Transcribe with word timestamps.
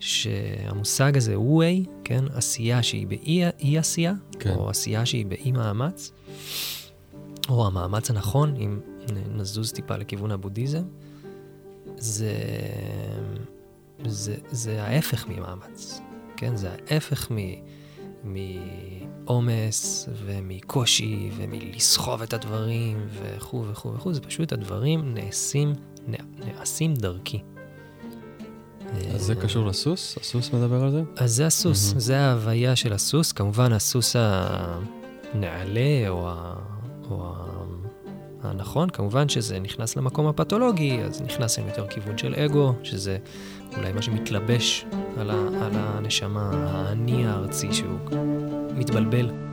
שהמושג 0.00 1.16
הזה, 1.16 1.40
ווי, 1.40 1.84
כן, 2.04 2.24
עשייה 2.34 2.82
שהיא 2.82 3.06
באי 3.06 3.78
עשייה, 3.78 4.12
כן. 4.40 4.54
או 4.54 4.70
עשייה 4.70 5.06
שהיא 5.06 5.26
באי 5.26 5.52
מאמץ, 5.52 6.12
או 7.48 7.66
המאמץ 7.66 8.10
הנכון, 8.10 8.56
אם 8.56 8.80
נזוז 9.34 9.72
טיפה 9.72 9.96
לכיוון 9.96 10.30
הבודהיזם, 10.30 10.82
זה, 11.96 12.32
זה, 14.04 14.36
זה 14.50 14.82
ההפך 14.82 15.26
ממאמץ, 15.28 16.00
כן? 16.36 16.56
זה 16.56 16.70
ההפך 16.70 17.32
מ... 17.32 17.36
מעומס 18.24 20.08
ומקושי 20.24 21.30
ומלסחוב 21.36 22.22
את 22.22 22.32
הדברים 22.32 23.06
וכו' 23.10 23.64
וכו' 23.70 23.94
וכו', 23.94 24.12
זה 24.12 24.20
פשוט 24.20 24.52
הדברים 24.52 25.14
נעשים, 25.14 25.72
נעשים 26.38 26.94
דרכי. 26.94 27.42
אז 29.14 29.22
זה 29.22 29.34
קשור 29.34 29.66
לסוס? 29.66 30.18
הסוס 30.20 30.52
מדבר 30.52 30.84
על 30.84 30.90
זה? 30.90 31.02
אז 31.16 31.34
זה 31.34 31.46
הסוס, 31.46 31.92
mm-hmm. 31.92 31.98
זה 31.98 32.18
ההוויה 32.18 32.76
של 32.76 32.92
הסוס. 32.92 33.32
כמובן, 33.32 33.72
הסוס 33.72 34.16
הנעלה 34.18 36.08
או, 36.08 36.28
ה... 36.28 36.54
או 37.10 37.24
ה... 37.24 37.46
הנכון, 38.42 38.90
כמובן 38.90 39.28
שזה 39.28 39.58
נכנס 39.58 39.96
למקום 39.96 40.26
הפתולוגי, 40.26 41.00
אז 41.02 41.22
נכנס 41.22 41.58
עם 41.58 41.66
יותר 41.68 41.86
כיוון 41.86 42.18
של 42.18 42.34
אגו, 42.34 42.74
שזה 42.82 43.18
אולי 43.76 43.92
מה 43.92 44.02
שמתלבש 44.02 44.86
על, 45.18 45.30
ה... 45.30 45.34
על 45.34 45.72
הנשמה, 45.74 46.50
האני 46.52 47.26
הארצי 47.26 47.72
שהוא 47.72 47.98
מתבלבל. 48.74 49.45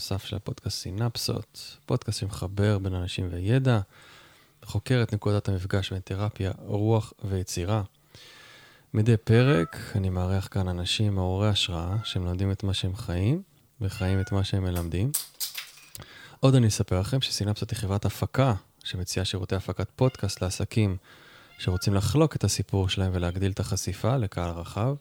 נוסף 0.00 0.24
של 0.24 0.36
הפודקאסט 0.36 0.78
סינפסות, 0.78 1.76
פודקאסט 1.86 2.20
שמחבר 2.20 2.78
בין 2.78 2.94
אנשים 2.94 3.28
וידע, 3.30 3.80
וחוקר 4.62 5.02
את 5.02 5.14
נקודת 5.14 5.48
המפגש 5.48 5.92
בין 5.92 6.00
תרפיה, 6.04 6.52
רוח 6.58 7.12
ויצירה. 7.24 7.82
מדי 8.94 9.16
פרק 9.16 9.76
אני 9.94 10.08
מארח 10.08 10.48
כאן 10.50 10.68
אנשים 10.68 11.14
מעוררי 11.14 11.48
השראה, 11.48 11.96
שמלמדים 12.04 12.52
את 12.52 12.62
מה 12.62 12.74
שהם 12.74 12.96
חיים, 12.96 13.42
וחיים 13.80 14.20
את 14.20 14.32
מה 14.32 14.44
שהם 14.44 14.64
מלמדים. 14.64 15.12
עוד 16.40 16.54
אני 16.54 16.68
אספר 16.68 17.00
לכם 17.00 17.20
שסינפסות 17.20 17.70
היא 17.70 17.78
חברת 17.78 18.04
הפקה, 18.04 18.54
שמציעה 18.84 19.24
שירותי 19.24 19.54
הפקת 19.54 19.88
פודקאסט 19.96 20.42
לעסקים 20.42 20.96
שרוצים 21.58 21.94
לחלוק 21.94 22.36
את 22.36 22.44
הסיפור 22.44 22.88
שלהם 22.88 23.10
ולהגדיל 23.14 23.52
את 23.52 23.60
החשיפה 23.60 24.16
לקהל 24.16 24.50
רחב. 24.50 24.94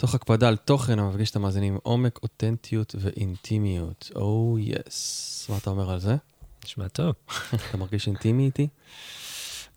תוך 0.00 0.14
הקפדה 0.14 0.48
על 0.48 0.56
תוכן 0.56 0.98
המפגיש 0.98 1.30
את 1.30 1.36
המאזינים 1.36 1.78
עומק, 1.82 2.18
אותנטיות 2.22 2.94
ואינטימיות. 2.98 4.10
או 4.16 4.56
oh, 4.56 4.60
יס. 4.60 5.46
Yes. 5.46 5.52
מה 5.52 5.58
אתה 5.58 5.70
אומר 5.70 5.90
על 5.90 5.98
זה? 5.98 6.16
נשמע 6.64 6.88
טוב. 6.88 7.14
אתה 7.68 7.76
מרגיש 7.76 8.06
אינטימי 8.06 8.46
איתי? 8.46 8.68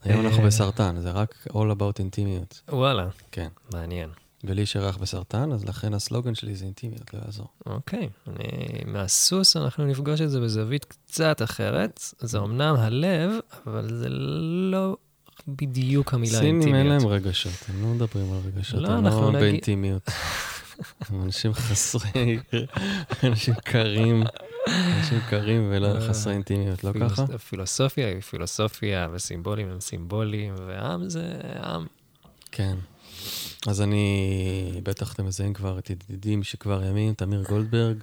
היום 0.04 0.26
אנחנו 0.26 0.42
אה. 0.42 0.48
בסרטן, 0.48 1.00
זה 1.00 1.12
רק 1.12 1.48
all 1.50 1.78
about 1.78 2.00
אינטימיות. 2.00 2.62
וואלה. 2.70 3.08
כן. 3.32 3.48
מעניין. 3.74 4.10
ולי 4.44 4.62
יש 4.62 4.76
ירח 4.76 4.98
בסרטן, 4.98 5.52
אז 5.52 5.66
לכן 5.66 5.94
הסלוגן 5.94 6.36
שלי 6.36 6.56
זה 6.56 6.66
אינטימיות, 6.66 7.14
לא 7.14 7.20
יעזור. 7.26 7.48
אוקיי. 7.66 8.10
אני... 8.28 8.84
מהסוס 8.86 9.58
אנחנו 9.58 9.86
נפגוש 9.86 10.22
את 10.22 10.30
זה 10.30 10.40
בזווית 10.40 10.86
קצת 10.86 11.42
אחרת. 11.42 12.04
זה 12.20 12.40
אמנם 12.40 12.76
הלב, 12.76 13.32
אבל 13.68 13.96
זה 13.96 14.10
לא 14.10 14.98
בדיוק 15.48 16.14
המילה 16.14 16.42
אינטימיות. 16.42 16.64
סינים 16.64 16.76
אין 16.76 16.88
להם 16.88 17.08
רגשות, 17.08 17.54
הם 17.70 17.82
לא 17.82 17.88
מדברים 17.88 18.34
על 18.34 18.40
רגשות, 18.46 18.82
לא, 18.82 18.88
הם 18.88 19.04
לא 19.04 19.30
נגיד... 19.30 19.42
באינטימיות. 19.42 20.10
הם 21.10 21.24
אנשים 21.24 21.54
חסרי, 21.54 22.38
אנשים 23.24 23.54
קרים, 23.64 24.24
אנשים 24.68 25.20
קרים 25.30 25.70
ולא 25.72 25.88
אה, 25.88 26.02
חסרי 26.10 26.34
אינטימיות, 26.34 26.84
לא 26.84 26.92
ככה? 27.02 27.38
פילוסופיה 27.38 28.08
היא 28.08 28.22
פילוסופיה, 28.22 29.08
וסימבולים 29.14 29.70
הם 29.70 29.80
סימבולים, 29.80 30.54
ועם 30.68 31.10
זה 31.10 31.34
עם. 31.64 31.86
כן. 32.52 32.76
אז 33.68 33.82
אני, 33.82 34.82
בטח 34.84 35.14
אתם 35.14 35.26
מזהים 35.26 35.54
כבר 35.54 35.80
את 35.80 35.90
ידידים 35.90 36.44
שכבר 36.44 36.84
ימים, 36.84 37.14
תמיר 37.14 37.44
גולדברג. 37.50 37.98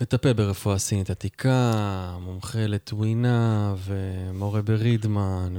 מטפל 0.00 0.32
ברפואה 0.32 0.78
סינית 0.78 1.10
עתיקה, 1.10 2.16
מומחה 2.20 2.66
לטווינה 2.66 3.74
ומורה 3.84 4.62
ברידמן 4.62 5.54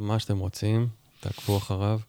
ומה 0.00 0.18
שאתם 0.18 0.38
רוצים, 0.38 0.88
תעקבו 1.20 1.56
אחריו. 1.58 2.00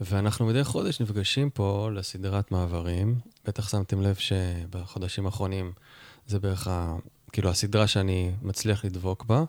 ואנחנו 0.00 0.46
מדי 0.46 0.64
חודש 0.64 1.00
נפגשים 1.00 1.50
פה 1.50 1.90
לסדרת 1.94 2.50
מעברים. 2.50 3.18
בטח 3.46 3.68
שמתם 3.68 4.02
לב 4.02 4.14
שבחודשים 4.14 5.26
האחרונים 5.26 5.72
זה 6.26 6.38
בערך 6.38 6.68
ה... 6.68 6.96
כאילו 7.32 7.50
הסדרה 7.50 7.86
שאני 7.86 8.30
מצליח 8.42 8.84
לדבוק 8.84 9.24
בה. 9.24 9.44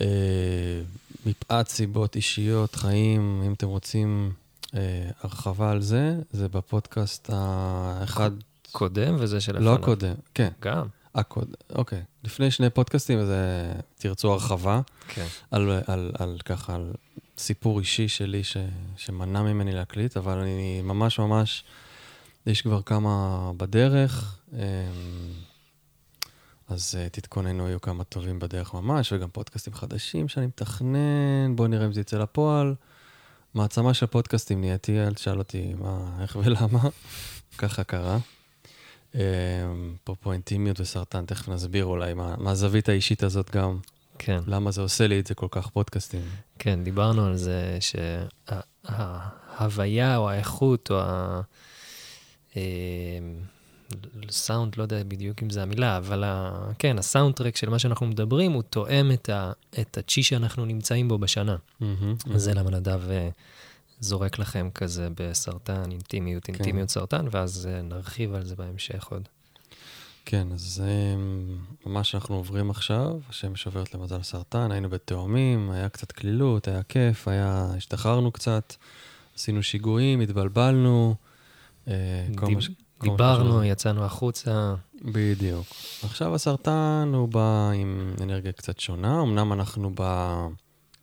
אה, 0.00 0.06
מפאת 1.26 1.68
סיבות 1.68 2.16
אישיות, 2.16 2.74
חיים, 2.74 3.42
אם 3.46 3.52
אתם 3.52 3.66
רוצים 3.66 4.32
אה, 4.74 5.10
הרחבה 5.22 5.70
על 5.70 5.82
זה, 5.82 6.14
זה 6.30 6.48
בפודקאסט 6.48 7.30
האחד... 7.32 8.30
קודם 8.76 9.16
וזה 9.18 9.40
שלפניו. 9.40 9.72
לא 9.72 9.84
קודם, 9.84 10.14
כן. 10.34 10.48
גם. 10.60 10.86
הקוד, 11.14 11.54
אוקיי. 11.74 12.02
לפני 12.24 12.50
שני 12.50 12.70
פודקאסטים, 12.70 13.18
אז 13.18 13.30
אה, 13.30 13.80
תרצו 13.98 14.32
הרחבה. 14.32 14.80
כן. 15.08 15.26
על, 15.50 15.70
על, 15.70 15.82
על, 15.86 16.10
על 16.18 16.38
ככה, 16.44 16.74
על 16.74 16.92
סיפור 17.38 17.78
אישי 17.78 18.08
שלי 18.08 18.44
ש, 18.44 18.56
שמנע 18.96 19.42
ממני 19.42 19.72
להקליט, 19.72 20.16
אבל 20.16 20.38
אני 20.38 20.82
ממש 20.82 21.18
ממש, 21.18 21.64
יש 22.46 22.62
כבר 22.62 22.82
כמה 22.82 23.50
בדרך, 23.56 24.38
אמ, 24.52 24.58
אז 26.68 26.94
אה, 26.98 27.08
תתכוננו, 27.08 27.68
יהיו 27.68 27.80
כמה 27.80 28.04
טובים 28.04 28.38
בדרך 28.38 28.74
ממש, 28.74 29.12
וגם 29.12 29.28
פודקאסטים 29.28 29.74
חדשים 29.74 30.28
שאני 30.28 30.46
מתכנן, 30.46 31.56
בואו 31.56 31.68
נראה 31.68 31.86
אם 31.86 31.92
זה 31.92 32.00
יצא 32.00 32.18
לפועל. 32.18 32.74
מעצמה 33.54 33.94
של 33.94 34.06
פודקאסטים 34.06 34.60
נהייתי, 34.60 35.00
אל 35.00 35.14
תשאל 35.14 35.38
אותי 35.38 35.74
מה, 35.78 36.16
איך 36.20 36.36
ולמה, 36.36 36.88
ככה 37.58 37.84
קרה. 37.84 38.18
אפרופו 40.02 40.32
אינטימיות 40.32 40.80
וסרטן, 40.80 41.26
תכף 41.26 41.48
נסביר 41.48 41.84
אולי 41.84 42.14
מה 42.14 42.50
הזווית 42.50 42.88
האישית 42.88 43.22
הזאת 43.22 43.50
גם. 43.50 43.78
כן. 44.18 44.40
למה 44.46 44.70
זה 44.70 44.80
עושה 44.80 45.06
לי 45.06 45.20
את 45.20 45.26
זה 45.26 45.34
כל 45.34 45.46
כך 45.50 45.68
פודקאסטים. 45.68 46.20
כן, 46.58 46.84
דיברנו 46.84 47.26
על 47.26 47.36
זה 47.36 47.78
שההוויה 48.88 50.16
או 50.16 50.30
האיכות 50.30 50.90
או 50.90 51.00
הסאונד, 54.28 54.72
אה, 54.72 54.78
לא 54.78 54.82
יודע 54.82 55.02
בדיוק 55.08 55.42
אם 55.42 55.50
זו 55.50 55.60
המילה, 55.60 55.96
אבל 55.96 56.24
ה... 56.24 56.66
כן, 56.78 56.98
הסאונד 56.98 57.34
טרק 57.34 57.56
של 57.56 57.68
מה 57.68 57.78
שאנחנו 57.78 58.06
מדברים, 58.06 58.52
הוא 58.52 58.62
תואם 58.62 59.12
את, 59.12 59.28
ה... 59.28 59.52
את 59.80 59.98
הצ'י 59.98 60.22
שאנחנו 60.22 60.64
נמצאים 60.64 61.08
בו 61.08 61.18
בשנה. 61.18 61.56
Mm-hmm, 61.56 61.84
mm-hmm. 61.84 62.36
זה 62.36 62.54
למה 62.54 62.70
נדב 62.70 63.10
אה, 63.10 63.28
זורק 64.00 64.38
לכם 64.38 64.68
כזה 64.74 65.08
בסרטן, 65.14 65.90
אינטימיות, 65.90 66.44
כן. 66.44 66.54
אינטימיות 66.54 66.88
סרטן, 66.88 67.26
ואז 67.30 67.68
אה, 67.72 67.82
נרחיב 67.82 68.34
על 68.34 68.44
זה 68.44 68.56
בהמשך 68.56 69.06
עוד. 69.10 69.28
כן, 70.24 70.48
אז 70.54 70.60
זה 70.60 71.16
מה 71.86 72.04
שאנחנו 72.04 72.36
עוברים 72.36 72.70
עכשיו, 72.70 73.18
השמש 73.28 73.66
עוברת 73.66 73.94
למזל 73.94 74.22
סרטן, 74.22 74.72
היינו 74.72 74.88
בתאומים, 74.88 75.70
היה 75.70 75.88
קצת 75.88 76.12
קלילות, 76.12 76.68
היה 76.68 76.82
כיף, 76.82 77.28
היה, 77.28 77.66
השתחררנו 77.76 78.32
קצת, 78.32 78.74
עשינו 79.36 79.62
שיגועים, 79.62 80.20
התבלבלנו. 80.20 81.14
אה, 81.88 81.94
דיב, 82.46 82.58
מש... 82.58 82.70
דיברנו, 83.02 83.64
יצאנו 83.64 84.04
החוצה. 84.04 84.74
בדיוק. 85.04 85.66
עכשיו 86.02 86.34
הסרטן 86.34 87.10
הוא 87.14 87.28
בא 87.28 87.70
עם 87.74 88.14
אנרגיה 88.22 88.52
קצת 88.52 88.80
שונה, 88.80 89.22
אמנם 89.22 89.52
אנחנו 89.52 89.90
ב... 89.94 90.02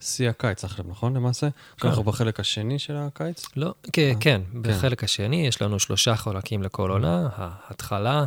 שיא 0.03 0.29
הקיץ 0.29 0.63
עכשיו, 0.63 0.85
נכון 0.89 1.13
למעשה? 1.15 1.47
כן. 1.77 1.87
אנחנו 1.87 2.03
בחלק 2.03 2.39
השני 2.39 2.79
של 2.79 2.95
הקיץ? 2.95 3.45
לא, 3.55 3.73
כן, 3.93 4.11
אה, 4.15 4.19
כן, 4.19 4.41
בחלק 4.61 5.03
השני 5.03 5.47
יש 5.47 5.61
לנו 5.61 5.79
שלושה 5.79 6.15
חלקים 6.15 6.63
לכל 6.63 6.91
עונה, 6.91 7.29
ההתחלה, 7.35 8.25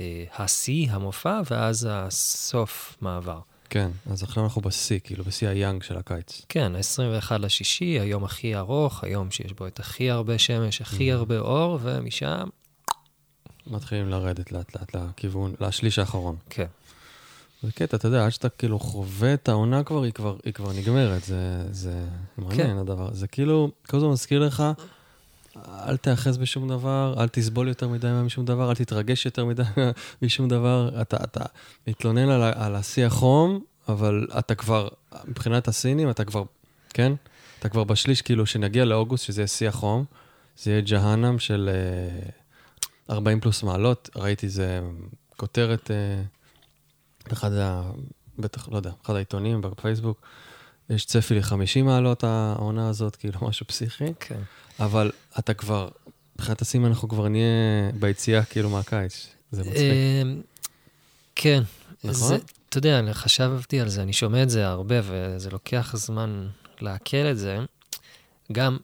אה, 0.00 0.24
השיא, 0.38 0.90
המופע, 0.90 1.40
ואז 1.50 1.88
הסוף 1.90 2.96
מעבר. 3.00 3.38
כן, 3.70 3.90
אז 4.10 4.22
עכשיו 4.22 4.44
אנחנו 4.44 4.60
בשיא, 4.62 4.98
כאילו 5.04 5.24
בשיא 5.24 5.48
היאנג 5.48 5.82
של 5.82 5.96
הקיץ. 5.96 6.42
כן, 6.48 6.72
ה-21 6.76 7.38
לשישי, 7.38 8.00
היום 8.00 8.24
הכי 8.24 8.56
ארוך, 8.56 9.04
היום 9.04 9.30
שיש 9.30 9.52
בו 9.52 9.66
את 9.66 9.80
הכי 9.80 10.10
הרבה 10.10 10.38
שמש, 10.38 10.80
הכי 10.80 11.10
Mhm. 11.12 11.14
הרבה 11.14 11.38
אור, 11.38 11.78
ומשם, 11.82 12.48
מתחילים 13.66 14.08
לרדת 14.08 14.52
לאט 14.52 14.76
לאט 14.76 14.94
לכיוון, 14.96 15.54
לשליש 15.60 15.98
האחרון. 15.98 16.36
כן. 16.50 16.66
זה 17.62 17.72
קטע, 17.72 17.96
אתה 17.96 18.08
יודע, 18.08 18.24
עד 18.24 18.30
שאתה 18.30 18.48
כאילו 18.48 18.78
חווה 18.78 19.34
את 19.34 19.48
העונה 19.48 19.82
כבר, 19.84 20.02
היא 20.02 20.12
כבר, 20.12 20.36
היא 20.44 20.52
כבר 20.52 20.72
נגמרת. 20.72 21.24
זה, 21.24 21.64
זה 21.70 22.04
מעניין 22.38 22.66
כן. 22.66 22.76
הדבר. 22.76 23.08
זה 23.12 23.26
כאילו, 23.26 23.70
כל 23.86 23.96
הזמן 23.96 24.10
מזכיר 24.10 24.40
לך, 24.40 24.62
אל 25.56 25.96
תאחז 25.96 26.38
בשום 26.38 26.68
דבר, 26.68 27.14
אל 27.18 27.28
תסבול 27.28 27.68
יותר 27.68 27.88
מדי 27.88 28.08
משום 28.24 28.44
דבר, 28.44 28.70
אל 28.70 28.74
תתרגש 28.74 29.26
יותר 29.26 29.44
מדי 29.44 29.62
משום 30.22 30.48
דבר. 30.48 30.90
אתה, 31.00 31.16
אתה 31.24 31.44
מתלונן 31.86 32.28
על, 32.28 32.42
על 32.42 32.74
השיא 32.74 33.06
החום, 33.06 33.60
אבל 33.88 34.26
אתה 34.38 34.54
כבר, 34.54 34.88
מבחינת 35.24 35.68
הסינים, 35.68 36.10
אתה 36.10 36.24
כבר, 36.24 36.42
כן? 36.94 37.12
אתה 37.58 37.68
כבר 37.68 37.84
בשליש, 37.84 38.22
כאילו, 38.22 38.46
שנגיע 38.46 38.84
לאוגוסט, 38.84 39.24
שזה 39.24 39.40
יהיה 39.40 39.48
שיא 39.48 39.68
החום, 39.68 40.04
זה 40.62 40.70
יהיה 40.70 40.80
ג'הנם 40.80 41.38
של 41.38 41.70
אה, 41.72 43.14
40 43.14 43.40
פלוס 43.40 43.62
מעלות. 43.62 44.10
ראיתי 44.16 44.46
איזה 44.46 44.80
כותרת, 45.36 45.90
אה, 45.90 46.22
באחד 47.28 47.52
ה... 47.52 47.90
בטח, 48.38 48.68
לא 48.68 48.76
יודע, 48.76 48.90
אחד 49.04 49.14
העיתונים 49.14 49.60
בפייסבוק, 49.60 50.20
יש 50.90 51.04
צפי 51.04 51.34
ל-50 51.34 51.82
מעלות 51.84 52.24
העונה 52.24 52.88
הזאת, 52.88 53.16
כאילו 53.16 53.38
משהו 53.48 53.66
פסיכי, 53.66 54.12
כן. 54.20 54.40
אבל 54.80 55.12
אתה 55.38 55.54
כבר, 55.54 55.88
מבחינת 56.36 56.62
הסימן 56.62 56.88
אנחנו 56.88 57.08
כבר 57.08 57.28
נהיה 57.28 57.92
ביציאה 58.00 58.44
כאילו 58.44 58.70
מהקיץ. 58.70 59.28
זה 59.50 59.62
מצחיק. 59.62 59.92
אמ, 60.22 60.40
כן. 61.34 61.62
נכון? 62.04 62.38
אתה 62.68 62.78
יודע, 62.78 62.98
אני 62.98 63.14
חשבתי 63.14 63.80
על 63.80 63.88
זה, 63.88 64.02
אני 64.02 64.12
שומע 64.12 64.42
את 64.42 64.50
זה 64.50 64.66
הרבה, 64.66 64.96
וזה 65.04 65.50
לוקח 65.50 65.96
זמן 65.96 66.48
לעכל 66.80 67.16
את 67.30 67.38
זה. 67.38 67.58
גם, 68.52 68.76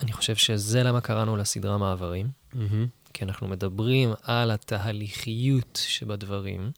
אני 0.00 0.12
חושב 0.12 0.36
שזה 0.36 0.82
למה 0.82 1.00
קראנו 1.00 1.36
לסדרה 1.36 1.78
מעברים. 1.78 2.30
כי 3.12 3.24
אנחנו 3.24 3.48
מדברים 3.48 4.12
על 4.22 4.50
התהליכיות 4.50 5.80
שבדברים, 5.86 6.70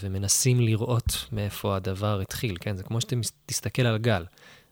ומנסים 0.00 0.60
לראות 0.60 1.24
מאיפה 1.32 1.76
הדבר 1.76 2.20
התחיל, 2.20 2.56
כן? 2.60 2.76
זה 2.76 2.82
כמו 2.82 3.00
שאתה 3.00 3.16
תסתכל 3.46 3.82
על 3.82 3.98
גל. 3.98 4.24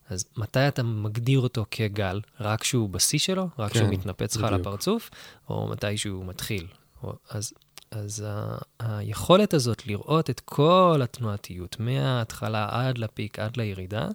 אז 0.09 0.25
מתי 0.37 0.69
אתה 0.69 0.83
מגדיר 0.83 1.41
אותו 1.41 1.65
כגל? 1.71 2.21
רק 2.41 2.61
כשהוא 2.61 2.89
בשיא 2.89 3.19
שלו? 3.19 3.49
רק 3.59 3.73
כן, 3.73 3.79
כשהוא 3.79 3.89
מתנפץ 3.89 4.37
לך 4.37 4.45
על. 4.45 4.55
הפרצוף? 4.55 5.11
או 5.49 5.69
מתי 5.69 5.99
שהוא 5.99 6.25
מתחיל? 6.25 6.67
או, 7.03 7.13
אז, 7.31 7.53
אז 7.91 8.25
ה, 8.27 8.59
היכולת 8.79 9.55
הזאת 9.55 9.87
לראות 9.87 10.31
את 10.31 10.41
כל 10.41 11.01
התנועתיות, 11.05 11.77
מההתחלה 11.81 12.69
עד 12.71 12.99
לפיק, 12.99 13.39
עד 13.39 13.57
לירידה, 13.57 14.09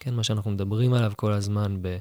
כן, 0.00 0.14
מה 0.14 0.24
שאנחנו 0.24 0.50
מדברים 0.50 0.94
עליו 0.94 1.12
כל 1.16 1.32
הזמן 1.32 1.76
ב, 1.82 1.96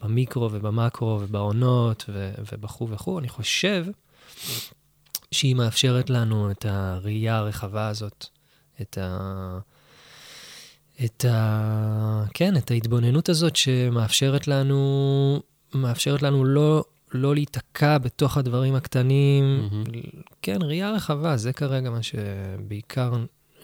במיקרו 0.00 0.48
ובמקרו 0.52 1.18
ובעונות 1.22 2.04
ובכו' 2.52 2.88
וכו', 2.90 3.18
אני 3.18 3.28
חושב 3.28 3.86
שהיא 5.32 5.54
מאפשרת 5.54 6.10
לנו 6.10 6.50
את 6.50 6.66
הראייה 6.68 7.36
הרחבה 7.36 7.88
הזאת, 7.88 8.26
את 8.80 8.98
ה... 9.00 9.58
את 11.04 11.24
ה... 11.24 12.24
כן, 12.34 12.56
את 12.56 12.70
ההתבוננות 12.70 13.28
הזאת 13.28 13.56
שמאפשרת 13.56 14.48
לנו, 14.48 15.42
מאפשרת 15.74 16.22
לנו 16.22 16.44
לא, 16.44 16.84
לא 17.12 17.34
להיתקע 17.34 17.98
בתוך 17.98 18.36
הדברים 18.36 18.74
הקטנים. 18.74 19.60
מהמם. 19.60 19.84
כן, 20.42 20.62
ראייה 20.62 20.90
רחבה, 20.90 21.36
זה 21.36 21.52
כרגע 21.52 21.90
מה 21.90 22.02
שבעיקר 22.02 23.12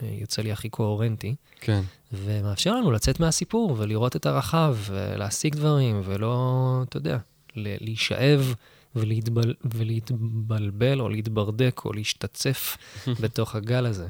אה, 0.02 0.08
יוצא 0.20 0.42
לי 0.42 0.52
הכי 0.52 0.68
קוהרנטי, 0.68 1.34
כן, 1.60 1.82
ומאפשר 2.12 2.74
לנו 2.74 2.90
לצאת 2.90 3.20
מהסיפור 3.20 3.74
ולראות 3.78 4.16
את 4.16 4.26
הרחב 4.26 4.76
ולהשיג 4.86 5.54
דברים, 5.54 6.00
ולא, 6.04 6.80
אתה 6.88 6.96
יודע, 6.96 7.18
להישאב 7.56 8.54
ולהתבל, 8.96 9.54
ולהתבלבל 9.74 11.00
או 11.00 11.08
להתברדק 11.08 11.80
או 11.84 11.92
להשתצף 11.92 12.76
בתוך 13.22 13.54
הגל 13.54 13.86
הזה. 13.86 14.08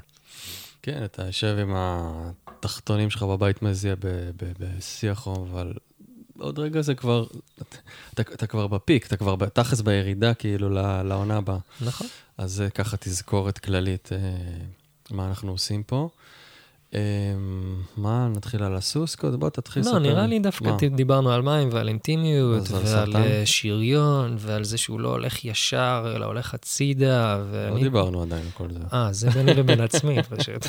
כן, 0.82 1.05
אתה 1.05 1.26
יושב 1.26 1.56
עם 1.61 1.73
התחתונים 1.76 3.11
שלך 3.11 3.23
בבית 3.23 3.62
מזיע 3.62 3.94
ב- 3.94 4.31
ב- 4.37 4.52
בשיא 4.58 5.11
החום, 5.11 5.49
אבל 5.50 5.73
עוד 6.38 6.58
רגע 6.58 6.81
זה 6.81 6.94
כבר, 6.94 7.26
אתה, 8.14 8.23
אתה 8.23 8.46
כבר 8.46 8.67
בפיק, 8.67 9.06
אתה 9.06 9.17
כבר 9.17 9.37
תכלס 9.52 9.81
בירידה 9.81 10.34
כאילו 10.34 10.69
לעונה 11.05 11.37
הבאה. 11.37 11.58
נכון. 11.81 12.06
אז 12.38 12.52
זה 12.52 12.70
ככה 12.70 12.96
תזכורת 12.96 13.58
כללית, 13.58 14.08
אה, 14.12 14.19
מה 15.11 15.26
אנחנו 15.29 15.52
עושים 15.52 15.82
פה. 15.82 16.08
אה, 16.94 17.00
מה, 17.96 18.28
נתחיל 18.36 18.62
על 18.62 18.74
הסוס? 18.74 19.14
קודם 19.14 19.40
בוא 19.40 19.50
תתחיל 19.50 19.82
לא, 19.82 19.88
לספר 19.88 19.98
נראה 20.02 20.26
לי. 20.26 20.38
דווקא 20.38 20.70
דיברנו 20.94 21.32
על 21.32 21.42
מים 21.42 21.68
ועל 21.72 21.88
אינטימיות, 21.88 22.70
ועל? 22.70 23.16
אה, 23.16 23.42
שריון, 23.44 24.36
ועל 24.38 24.64
זה 24.64 24.78
שהוא 24.78 25.00
לא 25.00 25.08
הולך 25.08 25.44
ישר, 25.44 26.12
אלא 26.16 26.26
הולך 26.26 26.54
הצידה, 26.54 27.42
לא. 27.70 27.78
דיברנו 27.78 28.22
עדיין 28.22 28.42
על 28.42 28.50
כל 28.54 28.72
זה. 28.72 28.80
אה, 28.92 29.12
זה 29.12 29.30
ביני 29.30 29.54
לבין 29.54 29.80
עצמי, 29.80 30.22
פשוט. 30.22 30.66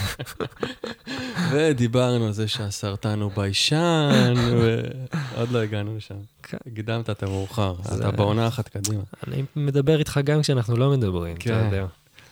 ודיברנו 1.52 2.26
על 2.26 2.32
זה 2.32 2.48
שהסרטן 2.48 3.22
הוא 3.22 3.32
ביישן, 3.36 4.34
ועוד 4.60 5.52
לא 5.52 5.60
הגענו 5.60 5.98
לשם. 5.98 6.16
כן. 6.44 6.58
הקדמת 6.68 7.10
את 7.10 7.24
המאוחר, 7.24 7.76
אתה 7.96 8.12
בעונה 8.12 8.48
אחת 8.48 8.70
קדימה. 8.70 9.04
אני 9.28 9.44
מדבר 9.56 10.00
איתך 10.00 10.20
גם 10.24 10.42
כשאנחנו 10.42 10.78
לא 10.78 10.92
מדברים, 10.92 11.36
אתה 11.36 11.44
כן. 11.44 11.66
יודע. 11.66 11.86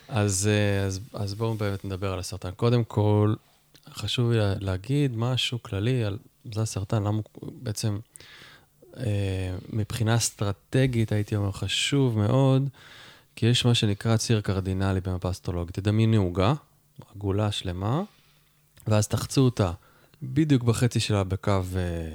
אז, 0.08 0.48
אה, 0.52 0.86
אז, 0.86 1.00
אז 1.12 1.34
בואו 1.34 1.54
באמת 1.54 1.84
נדבר 1.84 2.12
על 2.12 2.18
הסרטן. 2.18 2.50
קודם 2.50 2.84
כל, 2.84 3.34
חשוב 3.92 4.30
לי 4.30 4.38
לה- 4.38 4.54
להגיד 4.60 5.16
משהו 5.16 5.62
כללי 5.62 6.04
על 6.04 6.18
זה 6.54 6.62
הסרטן, 6.62 7.02
למה 7.02 7.20
הוא 7.32 7.52
בעצם, 7.62 7.98
אה, 8.96 9.04
מבחינה 9.72 10.16
אסטרטגית, 10.16 11.12
הייתי 11.12 11.36
אומר, 11.36 11.52
חשוב 11.52 12.18
מאוד, 12.18 12.68
כי 13.36 13.46
יש 13.46 13.64
מה 13.64 13.74
שנקרא 13.74 14.16
ציר 14.16 14.40
קרדינלי 14.40 15.00
במפה 15.00 15.30
אסטרולוגית. 15.30 15.74
תדמייני 15.74 16.16
עוגה, 16.16 16.54
עגולה 17.14 17.52
שלמה, 17.52 18.02
ואז 18.86 19.08
תחצו 19.08 19.40
אותה 19.40 19.72
בדיוק 20.22 20.62
בחצי 20.62 21.00
שלה 21.00 21.24
בקו 21.24 21.50
אה, 21.76 22.14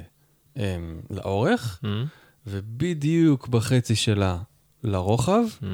אה, 0.56 0.76
לאורך, 1.10 1.80
אה? 1.84 2.04
ובדיוק 2.46 3.48
בחצי 3.48 3.96
שלה 3.96 4.38
לרוחב. 4.84 5.42
אה? 5.62 5.68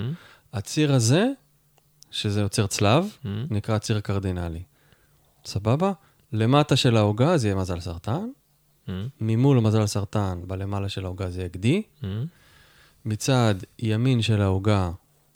הציר 0.52 0.94
הזה, 0.94 1.26
שזה 2.10 2.40
יוצר 2.40 2.66
צלב, 2.66 3.04
אה? 3.26 3.30
נקרא 3.50 3.78
ציר 3.78 4.00
קרדינלי. 4.00 4.62
סבבה? 5.46 5.93
למטה 6.32 6.76
של 6.76 6.96
העוגה 6.96 7.37
זה 7.37 7.49
יהיה 7.49 7.56
מזל 7.56 7.81
סרטן, 7.81 8.29
אה? 8.88 9.06
ממול 9.20 9.61
מזל 9.61 9.87
סרטן, 9.87 10.41
בלמעלה 10.46 10.88
של 10.88 11.05
העוגה 11.05 11.31
זה 11.31 11.41
יהיה 11.41 11.49
גדי, 11.49 11.82
אה? 12.05 12.23
מצד 13.05 13.55
ימין 13.79 14.23
של 14.23 14.43
העוגה 14.43 14.91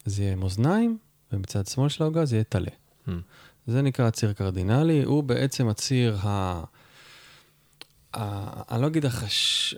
זה 0.04 0.22
יהיה 0.22 0.36
מאזניים, 0.36 0.98
ומצד 1.32 1.66
שמאל 1.66 1.88
של 1.88 2.02
העוגה 2.02 2.24
זה 2.24 2.36
יהיה 2.36 2.44
טלה. 2.44 2.70
אה? 3.08 3.14
זה 3.66 3.82
נקרא 3.82 4.10
ציר 4.10 4.32
קרדינלי, 4.32 5.02
הוא 5.04 5.22
בעצם 5.24 5.68
הציר 5.68 6.16
ה... 6.22 6.64
ה... 8.14 8.74
אני 8.74 8.82
לא 8.82 8.86
אגיד 8.86 9.06
החש... 9.06 9.74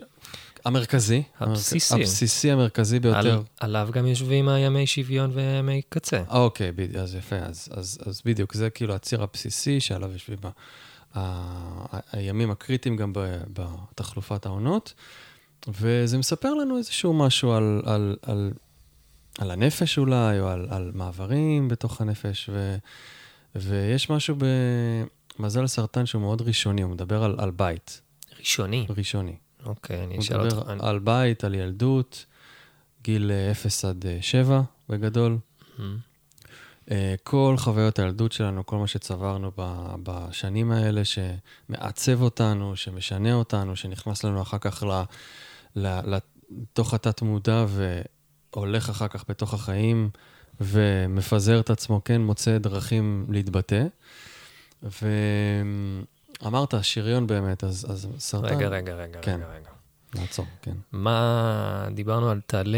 המרכזי. 0.65 1.23
הבסיסי. 1.39 1.93
הבסיסי 1.95 2.51
המרכזי 2.51 2.99
ביותר. 2.99 3.17
על- 3.33 3.43
עליו 3.59 3.89
גם 3.91 4.07
יושבים 4.07 4.49
הימי 4.49 4.87
שוויון 4.87 5.31
וימי 5.33 5.81
קצה. 5.89 6.23
אוקיי, 6.29 6.71
בדיוק, 6.71 6.95
אז 6.95 7.15
יפה, 7.15 7.35
אז, 7.35 7.69
אז, 7.71 7.99
אז 8.05 8.21
בדיוק, 8.25 8.53
זה 8.53 8.69
כאילו 8.69 8.93
הציר 8.95 9.23
הבסיסי 9.23 9.79
שעליו 9.79 10.11
יושבים 10.11 10.37
ה- 10.43 10.49
ה- 11.19 11.99
הימים 12.11 12.51
הקריטיים 12.51 12.97
גם 12.97 13.13
בתחלופת 13.53 14.45
העונות, 14.45 14.93
וזה 15.67 16.17
מספר 16.17 16.53
לנו 16.53 16.77
איזשהו 16.77 17.13
משהו 17.13 17.51
על, 17.51 17.81
על, 17.85 18.15
על, 18.21 18.51
על 19.39 19.51
הנפש 19.51 19.97
אולי, 19.97 20.39
או 20.39 20.47
על, 20.47 20.67
על 20.69 20.91
מעברים 20.93 21.67
בתוך 21.67 22.01
הנפש, 22.01 22.49
ו, 22.53 22.75
ויש 23.55 24.09
משהו 24.09 24.35
במזל 25.39 25.67
סרטן 25.67 26.05
שהוא 26.05 26.21
מאוד 26.21 26.41
ראשוני, 26.41 26.81
הוא 26.81 26.91
מדבר 26.91 27.23
על, 27.23 27.35
על 27.39 27.51
בית 27.51 28.01
ראשוני. 28.39 28.85
ראשוני. 28.97 29.35
אוקיי, 29.65 30.03
אני 30.03 30.19
אשאל 30.19 30.39
אותך. 30.41 30.69
אני- 30.69 30.79
על 30.83 30.99
בית, 30.99 31.43
על 31.43 31.55
ילדות, 31.55 32.25
גיל 33.03 33.31
אה, 33.31 33.51
0 33.51 33.85
עד 33.85 34.05
אה, 34.05 34.17
7 34.21 34.61
בגדול. 34.89 35.37
אה? 35.79 35.85
אה, 36.91 37.15
כל 37.23 37.55
חוויות 37.57 37.99
הילדות 37.99 38.31
שלנו, 38.31 38.65
כל 38.65 38.77
מה 38.77 38.87
שצברנו 38.87 39.51
בשנים 40.03 40.71
האלה, 40.71 41.01
שמעצב 41.05 42.21
אותנו, 42.21 42.75
שמשנה 42.75 43.33
אותנו, 43.33 43.75
שנכנס 43.75 44.23
לנו 44.23 44.41
אחר 44.41 44.57
כך 44.57 44.83
ל- 44.83 45.01
ל- 45.75 46.17
לתוך 46.61 46.93
התת-מודע 46.93 47.65
והולך 48.53 48.89
אחר 48.89 49.07
כך 49.07 49.25
בתוך 49.29 49.53
החיים 49.53 50.09
ומפזר 50.61 51.59
את 51.59 51.69
עצמו, 51.69 52.01
כן, 52.05 52.21
מוצא 52.21 52.57
דרכים 52.57 53.25
להתבטא. 53.29 53.85
ואמרת, 56.43 56.73
שריון 56.81 57.27
באמת, 57.27 57.63
אז, 57.63 57.85
אז 57.89 58.07
סרטן... 58.19 58.55
רגע, 58.55 58.67
רגע, 58.67 58.93
רגע, 58.95 59.19
כן. 59.21 59.35
רגע, 59.35 59.45
רגע. 59.55 59.69
נעצור, 60.15 60.45
כן. 60.61 60.75
מה, 60.91 61.87
דיברנו 61.93 62.29
על 62.29 62.41
טלה, 62.45 62.77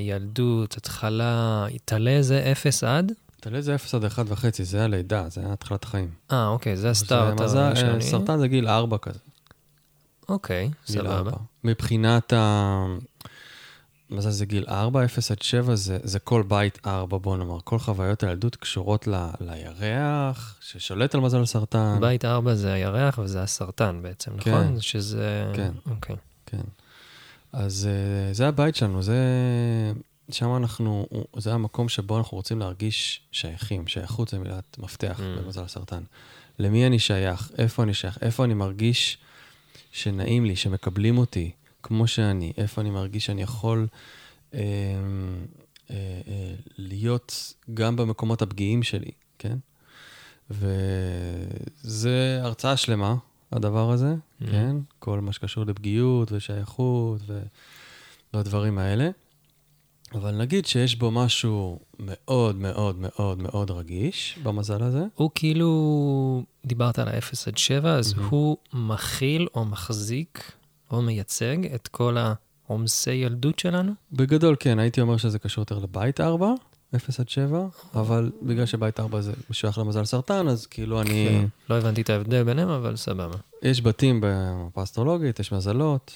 ילדות, 0.00 0.76
התחלה, 0.76 1.66
טלה 1.84 2.22
זה 2.22 2.52
אפס 2.52 2.84
עד? 2.84 3.12
תלוי 3.40 3.62
זה 3.62 3.74
0 3.74 3.94
עד 3.94 4.04
1 4.04 4.24
וחצי, 4.28 4.64
זה 4.64 4.84
הלידה, 4.84 5.28
זה 5.28 5.40
היה 5.40 5.52
התחלת 5.52 5.84
החיים. 5.84 6.10
אה, 6.32 6.48
אוקיי, 6.48 6.76
זה 6.76 6.90
הסטארט 6.90 7.40
מזל, 7.40 7.58
הראשוני. 7.58 8.02
סרטן 8.02 8.38
זה 8.38 8.48
גיל 8.48 8.68
4 8.68 8.98
כזה. 8.98 9.18
אוקיי, 10.28 10.70
סבבה. 10.86 11.16
4. 11.16 11.30
מבחינת 11.64 12.32
ה... 12.32 12.86
מזל 14.10 14.30
זה 14.30 14.46
גיל 14.46 14.64
4, 14.68 15.04
0 15.04 15.30
עד 15.30 15.42
7 15.42 15.74
זה, 15.74 15.98
זה 16.02 16.18
כל 16.18 16.42
בית 16.48 16.78
4, 16.86 17.18
בוא 17.18 17.36
נאמר. 17.36 17.58
כל 17.64 17.78
חוויות 17.78 18.22
הילדות 18.22 18.56
קשורות 18.56 19.06
ל, 19.06 19.26
לירח, 19.40 20.56
ששולט 20.60 21.14
על 21.14 21.20
מזל 21.20 21.42
הסרטן. 21.42 21.98
בית 22.00 22.24
ארבע 22.24 22.54
זה 22.54 22.72
הירח 22.72 23.18
וזה 23.18 23.42
הסרטן 23.42 23.98
בעצם, 24.02 24.38
כן. 24.38 24.50
נכון? 24.50 24.80
שזה... 24.80 25.52
כן. 25.54 25.72
אוקיי. 25.90 26.16
כן. 26.46 26.60
אז 27.52 27.88
אה, 28.28 28.34
זה 28.34 28.48
הבית 28.48 28.76
שלנו, 28.76 29.02
זה... 29.02 29.16
שם 30.30 30.56
אנחנו, 30.56 31.06
זה 31.36 31.52
המקום 31.54 31.88
שבו 31.88 32.18
אנחנו 32.18 32.36
רוצים 32.36 32.58
להרגיש 32.58 33.20
שייכים. 33.32 33.86
שייכות 33.86 34.28
זה 34.28 34.38
מילת 34.38 34.78
מפתח 34.78 35.18
Mm. 35.20 35.40
במזל 35.42 35.62
הסרטן. 35.62 36.02
למי 36.58 36.86
אני 36.86 36.98
שייך? 36.98 37.50
איפה 37.58 37.82
אני 37.82 37.94
שייך? 37.94 38.18
איפה 38.22 38.44
אני 38.44 38.54
מרגיש 38.54 39.18
שנעים 39.92 40.44
לי, 40.44 40.56
שמקבלים 40.56 41.18
אותי 41.18 41.50
כמו 41.86 42.06
שאני? 42.06 42.52
איפה 42.56 42.80
אני 42.80 42.90
מרגיש 42.90 43.26
שאני 43.26 43.42
יכול 43.42 43.86
אה, 44.54 44.60
אה, 45.90 45.96
אה, 46.28 46.54
להיות 46.78 47.54
גם 47.74 47.96
במקומות 47.96 48.42
הפגיעים 48.42 48.82
שלי, 48.82 49.10
כן? 49.38 49.56
וזה 50.50 52.38
הרצאה 52.42 52.76
שלמה, 52.76 53.14
הדבר 53.52 53.90
הזה, 53.90 54.14
Mm. 54.42 54.46
כן? 54.50 54.76
כל 54.98 55.20
מה 55.20 55.32
שקשור 55.32 55.64
לפגיעות 55.66 56.32
ושייכות 56.32 57.20
ו... 57.26 57.42
והדברים 58.34 58.78
האלה. 58.78 59.10
אבל 60.14 60.30
נגיד 60.30 60.66
שיש 60.66 60.96
בו 60.96 61.10
משהו 61.10 61.78
מאוד 61.98 62.56
מאוד 62.56 62.96
מאוד 62.98 63.38
מאוד 63.42 63.70
רגיש 63.70 64.38
במזל 64.42 64.82
הזה. 64.82 65.04
הוא 65.14 65.30
כאילו, 65.34 66.42
דיברת 66.66 66.98
על 66.98 67.08
ה-0 67.08 67.32
עד 67.46 67.58
7, 67.58 67.94
אז 67.94 68.14
מהמם. 68.14 68.28
הוא 68.28 68.56
מכיל 68.72 69.46
או 69.54 69.64
מחזיק 69.64 70.52
או 70.90 71.02
מייצג 71.02 71.56
את 71.74 71.88
כל 71.88 72.16
העומסי 72.68 73.12
ילדות 73.12 73.58
שלנו? 73.58 73.92
בגדול, 74.12 74.56
כן, 74.60 74.78
הייתי 74.78 75.00
אומר 75.00 75.16
שזה 75.16 75.38
קשור 75.38 75.62
יותר 75.62 75.78
לבית 75.78 76.20
4, 76.20 76.52
0 76.96 77.20
עד 77.20 77.28
7, 77.28 77.66
אבל 77.94 78.30
בגלל 78.42 78.66
שבית 78.66 79.00
4 79.00 79.20
זה 79.20 79.32
משוייך 79.50 79.78
למזל 79.78 80.04
סרטן, 80.04 80.48
אז 80.48 80.66
כאילו 80.66 81.00
אני... 81.00 81.28
כן. 81.30 81.46
לא 81.70 81.78
הבנתי 81.78 82.00
את 82.00 82.10
ההבדל 82.10 82.42
ביניהם, 82.42 82.68
אבל 82.68 82.96
סבבה. 82.96 83.36
יש 83.62 83.82
בתים 83.82 84.20
במפה 84.22 84.82
אסטרולוגית, 84.82 85.40
יש 85.40 85.52
מזלות. 85.52 86.12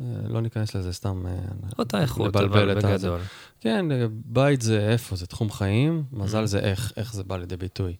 אה, 0.00 0.06
לא 0.28 0.40
ניכנס 0.40 0.74
לזה 0.76 0.92
סתם... 0.92 1.26
אה, 1.26 1.32
אותה 1.78 2.00
איכות, 2.00 2.36
אבל. 2.36 2.74
בגדול. 2.74 3.20
כן, 3.60 3.92
אה, 3.92 4.06
בית 4.10 4.62
זה 4.62 4.88
איפה, 4.88 5.16
זה 5.16 5.26
תחום 5.26 5.50
חיים, 5.50 6.04
מזל 6.12 6.42
Mhm. 6.42 6.46
זה 6.46 6.58
איך, 6.58 6.92
איך 6.96 7.14
זה 7.14 7.24
בא 7.24 7.36
לידי 7.36 7.56
ביטוי. 7.56 7.96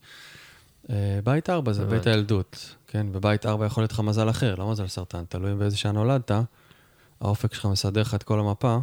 אה, 0.90 1.18
בית 1.24 1.50
4 1.50 1.72
זה 1.72 1.86
בית. 1.86 2.06
הילדות, 2.06 2.76
כן? 2.86 3.12
בבית 3.12 3.46
4 3.46 3.66
יכול 3.66 3.82
להיות 3.82 3.92
לך 3.92 4.00
מזל 4.00 4.30
אחר, 4.30 4.54
לא 4.54 4.70
מזל 4.70 4.86
סרטן, 4.86 5.24
תלוי 5.28 5.54
באיזה 5.54 5.76
שעה 5.76 5.92
נולדת, 5.92 6.30
האופק 7.20 7.54
שלך 7.54 7.66
מסדר 7.66 8.00
לך 8.00 8.14
את 8.14 8.22
כל 8.22 8.40
המפה, 8.40 8.78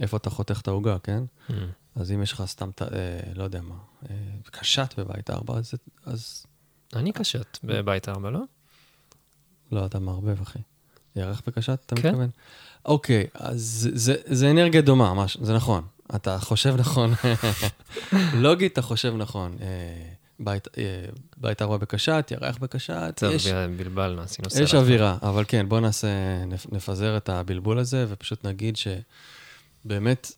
איפה 0.00 0.16
אתה 0.16 0.30
חותך 0.30 0.60
את 0.62 0.68
העוגה, 0.68 0.96
כן? 1.02 1.22
Mm. 1.48 1.52
אז 1.94 2.12
אם 2.12 2.22
יש 2.22 2.32
לך 2.32 2.42
סתם, 2.46 2.70
אה, 2.82 2.86
לא 3.34 3.44
יודע 3.44 3.60
מה, 3.60 3.74
אה, 4.10 4.16
קשת 4.50 4.94
בבית 4.98 5.30
4, 5.30 5.58
אז, 6.06 6.46
אני 6.96 7.12
קשת 7.12 7.58
בבית 7.64 8.08
4, 8.08 8.30
לא? 8.30 8.40
לא, 9.72 9.86
אתה 9.86 9.98
מערבב, 9.98 10.40
אחי. 10.42 10.58
ירח 11.16 11.42
בקשת, 11.46 11.78
אתה 11.86 11.96
כן. 11.96 12.08
מתכוון? 12.08 12.30
אוקיי, 12.84 13.26
אז 13.34 13.60
זה, 13.60 13.90
זה, 13.94 14.14
זה 14.36 14.50
אנרגיה 14.50 14.80
דומה, 14.80 15.14
מש, 15.14 15.36
זה 15.40 15.54
נכון. 15.54 15.84
אתה 16.14 16.38
חושב 16.38 16.74
נכון. 16.78 17.14
לוגית, 18.42 18.72
אתה 18.72 18.82
חושב 18.82 19.14
נכון. 19.16 19.56
אה, 19.60 20.12
בית, 20.40 20.68
אה, 20.78 20.82
בית 21.36 21.62
ארבע 21.62 21.76
בקשת, 21.76 22.28
ירח 22.30 22.56
בקשת, 22.58 23.12
טוב, 23.16 23.32
יש, 23.32 23.46
בלבלנו, 23.76 24.22
עשינו 24.22 24.48
יש 24.62 24.74
אווירה, 24.74 25.16
אבל 25.22 25.44
כן, 25.48 25.68
בוא 25.68 25.80
נעשה, 25.80 26.08
נפ- 26.46 26.72
נפזר 26.72 27.16
את 27.16 27.28
הבלבול 27.28 27.78
הזה, 27.78 28.06
ופשוט 28.08 28.44
נגיד 28.46 28.76
שבאמת 29.84 30.32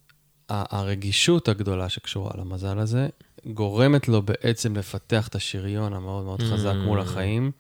הרגישות 0.49 1.49
הגדולה 1.49 1.89
שקשורה 1.89 2.31
למזל 2.39 2.79
הזה, 2.79 3.09
גורמת 3.47 4.09
לו 4.09 4.23
בעצם 4.23 4.77
לפתח 4.77 5.29
את 5.29 5.35
השריון 5.35 5.93
המאוד 5.93 6.25
מאוד 6.25 6.43
חזק 6.43 6.73
Mm. 6.73 6.85
מול 6.85 7.01
החיים, 7.01 7.51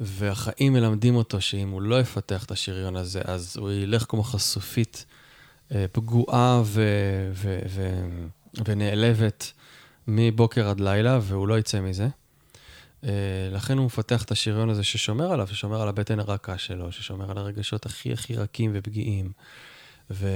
והחיים 0.00 0.72
מלמדים 0.72 1.16
אותו 1.16 1.40
שאם 1.40 1.68
הוא 1.70 1.82
לא 1.82 2.00
יפתח 2.00 2.44
את 2.44 2.50
השריון 2.50 2.96
הזה, 2.96 3.20
אז 3.24 3.56
הוא 3.56 3.70
ילך 3.70 4.04
כמו 4.08 4.22
חשופית 4.22 5.04
אה, 5.74 5.84
פגועה 5.92 6.62
ו- 6.64 7.30
ו- 7.32 7.58
ו- 7.68 8.26
ונעלבת 8.64 9.52
מבוקר 10.08 10.68
עד 10.68 10.80
לילה, 10.80 11.18
והוא 11.22 11.48
לא 11.48 11.58
יצא 11.58 11.80
מזה. 11.80 12.08
אה, 13.04 13.10
לכן 13.52 13.78
הוא 13.78 13.86
מפתח 13.86 14.24
את 14.24 14.30
השריון 14.30 14.70
הזה 14.70 14.84
ששומר 14.84 15.32
עליו, 15.32 15.46
ששומר 15.46 15.82
על 15.82 15.88
הבטן 15.88 16.20
הרכה 16.20 16.58
שלו, 16.58 16.92
ששומר 16.92 17.30
על 17.30 17.38
הרגשות 17.38 17.86
הכי 17.86 18.12
הכי 18.12 18.36
רכים 18.36 18.70
ופגיעים. 18.74 19.32
ו... 20.10 20.28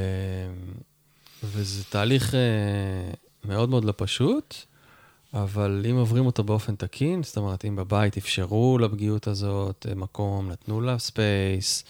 וזה 1.44 1.84
תהליך 1.84 2.34
אה, 2.34 3.10
מאוד 3.44 3.68
מאוד 3.68 3.84
לא 3.84 3.94
פשוט, 3.96 4.54
אבל 5.34 5.86
אם 5.90 5.96
עוברים 5.96 6.26
אותו 6.26 6.44
באופן 6.44 6.74
תקין, 6.74 7.22
זאת 7.22 7.36
אומרת, 7.36 7.64
אם 7.64 7.76
בבית 7.76 8.16
אפשרו 8.16 8.78
לפגיעות 8.78 9.26
הזאת 9.26 9.86
אה, 9.88 9.94
מקום, 9.94 10.50
נתנו 10.50 10.80
לה 10.80 10.98
space, 10.98 11.84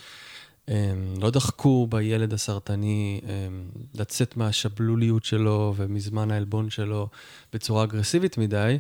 לא 1.21 1.31
דחקו 1.31 1.87
בילד 1.91 2.33
הסרטני 2.33 3.21
אה, 3.29 3.49
לצאת 3.95 4.37
מהשבלוליות 4.37 5.25
שלו 5.25 5.75
ומזמן 5.77 6.31
העלבון 6.31 6.71
שלו 6.71 7.09
בצורה 7.53 7.85
אגרסיבית 7.85 8.39
מדי, 8.39 8.79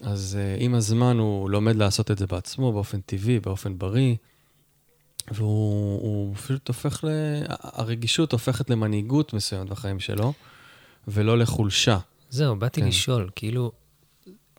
אז 0.00 0.38
uh, 0.38 0.62
עם 0.62 0.74
הזמן 0.74 1.18
הוא 1.18 1.50
לומד 1.50 1.76
לעשות 1.76 2.10
את 2.10 2.18
זה 2.18 2.26
בעצמו, 2.26 2.72
באופן 2.72 3.00
טבעי, 3.00 3.40
באופן 3.40 3.78
בריא, 3.78 4.14
והוא 5.30 6.00
הוא 6.02 6.36
פשוט 6.36 6.68
הופך 6.68 7.04
ל... 7.04 7.08
הרגישות 7.48 8.32
הופכת 8.32 8.70
למנהיגות 8.70 9.32
מסוימת 9.32 9.68
בחיים 9.68 10.00
שלו, 10.00 10.32
ולא 11.08 11.38
לחולשה. 11.38 11.98
זהו, 12.30 12.56
באתי 12.56 12.80
כן. 12.80 12.88
לשאול, 12.88 13.30
כאילו, 13.36 13.72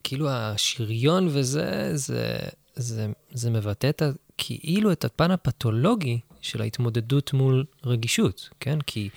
כאילו 0.03 0.29
השריון 0.29 1.27
וזה, 1.31 1.97
זה, 1.97 2.37
זה, 2.75 3.07
זה 3.31 3.49
מבטא 3.49 3.89
את 3.89 4.01
ה, 4.01 4.09
כאילו 4.37 4.91
את 4.91 5.05
הפן 5.05 5.31
הפתולוגי 5.31 6.19
של 6.43 6.61
ההתמודדות 6.61 7.33
מול 7.33 7.65
רגישות, 7.85 8.49
כן? 8.59 8.81
כי 8.81 9.09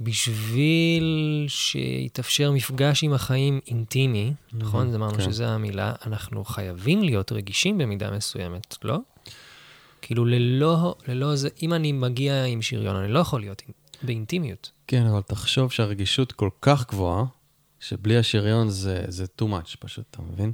בשביל 0.00 1.44
שיתאפשר 1.48 2.50
מפגש 2.52 3.04
עם 3.04 3.12
החיים 3.12 3.60
אינטימי, 3.66 4.32
נכון? 4.52 4.88
אז 4.88 4.94
אמרנו 4.94 5.14
כן. 5.14 5.22
שזו 5.22 5.44
המילה, 5.44 5.92
אנחנו 6.06 6.44
חייבים 6.44 7.02
להיות 7.02 7.32
רגישים 7.32 7.78
במידה 7.78 8.10
מסוימת, 8.10 8.76
לא? 8.84 8.98
כאילו 10.02 10.24
ללא, 10.24 10.94
ללא 11.08 11.36
זה, 11.36 11.48
אם 11.62 11.74
אני 11.74 11.92
מגיע 11.92 12.44
עם 12.44 12.62
שריון, 12.62 12.96
אני 12.96 13.12
לא 13.12 13.18
יכול 13.18 13.40
להיות 13.40 13.62
באינטימיות. 14.02 14.70
כן, 14.86 15.06
אבל 15.06 15.20
תחשוב 15.22 15.72
שהרגישות 15.72 16.32
כל 16.32 16.50
כך 16.62 16.88
גבוהה, 16.88 17.24
שבלי 17.80 18.16
השריון 18.16 18.68
זה, 18.68 19.04
זה 19.08 19.24
too 19.40 19.44
much 19.44 19.76
פשוט, 19.80 20.04
אתה 20.10 20.22
מבין? 20.22 20.52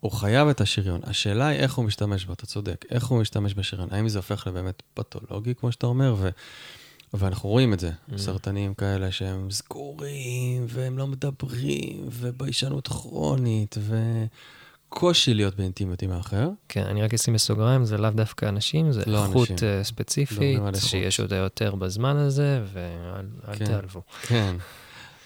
הוא 0.00 0.12
חייב 0.12 0.48
את 0.48 0.60
השריון. 0.60 1.00
השאלה 1.04 1.46
היא 1.46 1.58
איך 1.60 1.74
הוא 1.74 1.84
משתמש 1.84 2.24
בו, 2.24 2.32
אתה 2.32 2.46
צודק. 2.46 2.84
איך 2.90 3.06
הוא 3.06 3.20
משתמש 3.20 3.54
בשריון? 3.54 3.88
האם 3.90 4.08
זה 4.08 4.18
הופך 4.18 4.46
לבאמת 4.46 4.82
פתולוגי, 4.94 5.54
כמו 5.54 5.72
שאתה 5.72 5.86
אומר? 5.86 6.14
ו... 6.18 6.28
ואנחנו 7.14 7.48
רואים 7.48 7.72
את 7.72 7.80
זה, 7.80 7.90
Mm. 7.90 8.18
סרטנים 8.18 8.74
כאלה 8.74 9.12
שהם 9.12 9.50
סגורים, 9.50 10.66
והם 10.68 10.98
לא 10.98 11.06
מדברים, 11.06 12.08
וביישנות 12.12 12.88
כרונית, 12.88 13.76
וקושי 14.88 15.34
להיות 15.34 15.56
באינטימיות 15.56 16.02
עם 16.02 16.10
האחר. 16.10 16.48
כן, 16.68 16.82
אני 16.82 17.02
רק 17.02 17.14
אשים 17.14 17.34
בסוגריים, 17.34 17.84
זה 17.84 17.98
לאו 17.98 18.10
דווקא 18.10 18.46
אנשים, 18.46 18.92
זה 18.92 19.02
לא 19.06 19.26
איכות 19.26 19.50
אנשים. 19.50 19.68
אה, 19.68 19.84
ספציפית, 19.84 20.38
איכות. 20.42 20.76
שיש 20.76 21.20
אותה 21.20 21.34
יותר 21.36 21.74
בזמן 21.74 22.16
הזה, 22.16 22.62
ואל 22.72 23.26
אל 23.48 23.54
כן. 23.56 23.64
תיעלבו. 23.66 24.02
כן. 24.22 24.56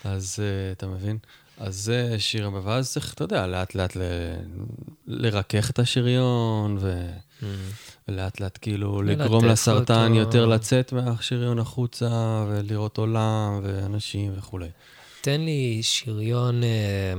אז 0.04 0.38
uh, 0.38 0.76
אתה 0.76 0.86
מבין? 0.86 1.18
אז 1.60 1.76
זה 1.76 2.14
שיר 2.18 2.46
המ... 2.46 2.60
ואז 2.64 2.92
צריך, 2.92 3.14
אתה 3.14 3.24
יודע, 3.24 3.46
לאט 3.46 3.74
לאט 3.74 3.96
ל... 3.96 4.00
לרכך 5.06 5.70
את 5.70 5.78
השריון, 5.78 6.76
ו... 6.80 7.06
Mm. 7.40 7.44
ולאט 8.08 8.40
לאט 8.40 8.58
כאילו 8.60 9.02
לגרום 9.02 9.44
לסרטן 9.44 10.06
אותו. 10.06 10.14
יותר 10.14 10.46
לצאת 10.46 10.92
מהשריון 10.92 11.58
החוצה, 11.58 12.44
ולראות 12.48 12.98
עולם, 12.98 13.60
ואנשים 13.62 14.32
וכולי. 14.36 14.68
תן 15.20 15.40
לי 15.40 15.78
שריון 15.82 16.64
אה, 16.64 17.14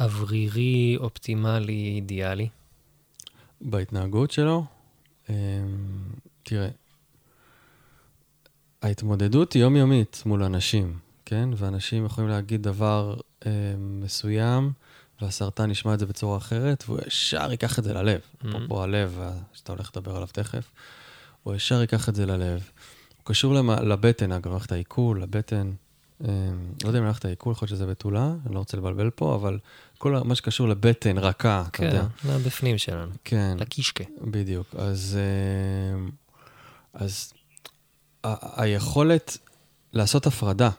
אוורירי, 0.00 0.96
אופטימלי, 1.00 1.92
אידיאלי. 1.96 2.48
בהתנהגות 3.60 4.30
שלו, 4.30 4.64
אמ, 5.30 5.34
תראה, 6.42 6.68
ההתמודדות 8.82 9.52
היא 9.52 9.62
יומיומית 9.62 10.22
מול 10.26 10.42
אנשים, 10.42 10.98
כן? 11.26 11.48
ואנשים 11.56 12.04
יכולים 12.06 12.30
להגיד 12.30 12.62
דבר 12.62 13.16
אמ, 13.46 13.50
מסוים, 14.04 14.72
והסרטן 15.20 15.70
ישמע 15.70 15.94
את 15.94 15.98
זה 15.98 16.06
בצורה 16.06 16.36
אחרת, 16.38 16.84
והוא 16.86 16.98
ישר 17.06 17.50
ייקח 17.50 17.78
את 17.78 17.84
זה 17.84 17.94
ללב. 17.94 18.20
Mhm. 18.20 18.48
אפרופו 18.48 18.82
הלב, 18.82 19.20
שאתה 19.52 19.72
הולך 19.72 19.90
לדבר 19.96 20.16
עליו 20.16 20.28
תכף, 20.32 20.70
הוא 21.42 21.54
ישר 21.54 21.80
ייקח 21.80 22.08
את 22.08 22.14
זה 22.14 22.26
ללב. 22.26 22.60
הוא 23.16 23.24
קשור 23.24 23.54
למ- 23.54 23.70
לבטן, 23.70 24.32
אגב, 24.32 24.48
מערכת 24.50 24.72
העיכול, 24.72 25.22
לבטן. 25.22 25.72
אה, 26.24 26.28
לא 26.82 26.88
יודע 26.88 26.98
אם 26.98 27.04
הלכת 27.04 27.24
עיכול, 27.24 27.52
יכול 27.52 27.66
להיות 27.66 27.76
שזה 27.78 27.86
בתולה, 27.86 28.34
אני 28.46 28.54
לא 28.54 28.58
רוצה 28.58 28.76
לבלבל 28.76 29.10
פה, 29.10 29.34
אבל 29.34 29.58
כל 29.98 30.16
מה 30.24 30.34
שקשור 30.34 30.68
לבטן 30.68 31.18
רכה, 31.18 31.60
אתה 31.62 31.70
כן, 31.78 31.84
יודע. 31.86 32.06
לבפנים 32.24 32.78
שלנו, 32.78 33.12
כן, 33.24 33.56
לקישקה. 33.60 34.04
בדיוק. 34.20 34.66
אז, 34.78 35.18
אה, 35.18 36.06
אז 36.94 37.32
ה- 38.24 38.62
היכולת 38.62 39.38
לעשות 39.92 40.26
הפרדה, 40.26 40.70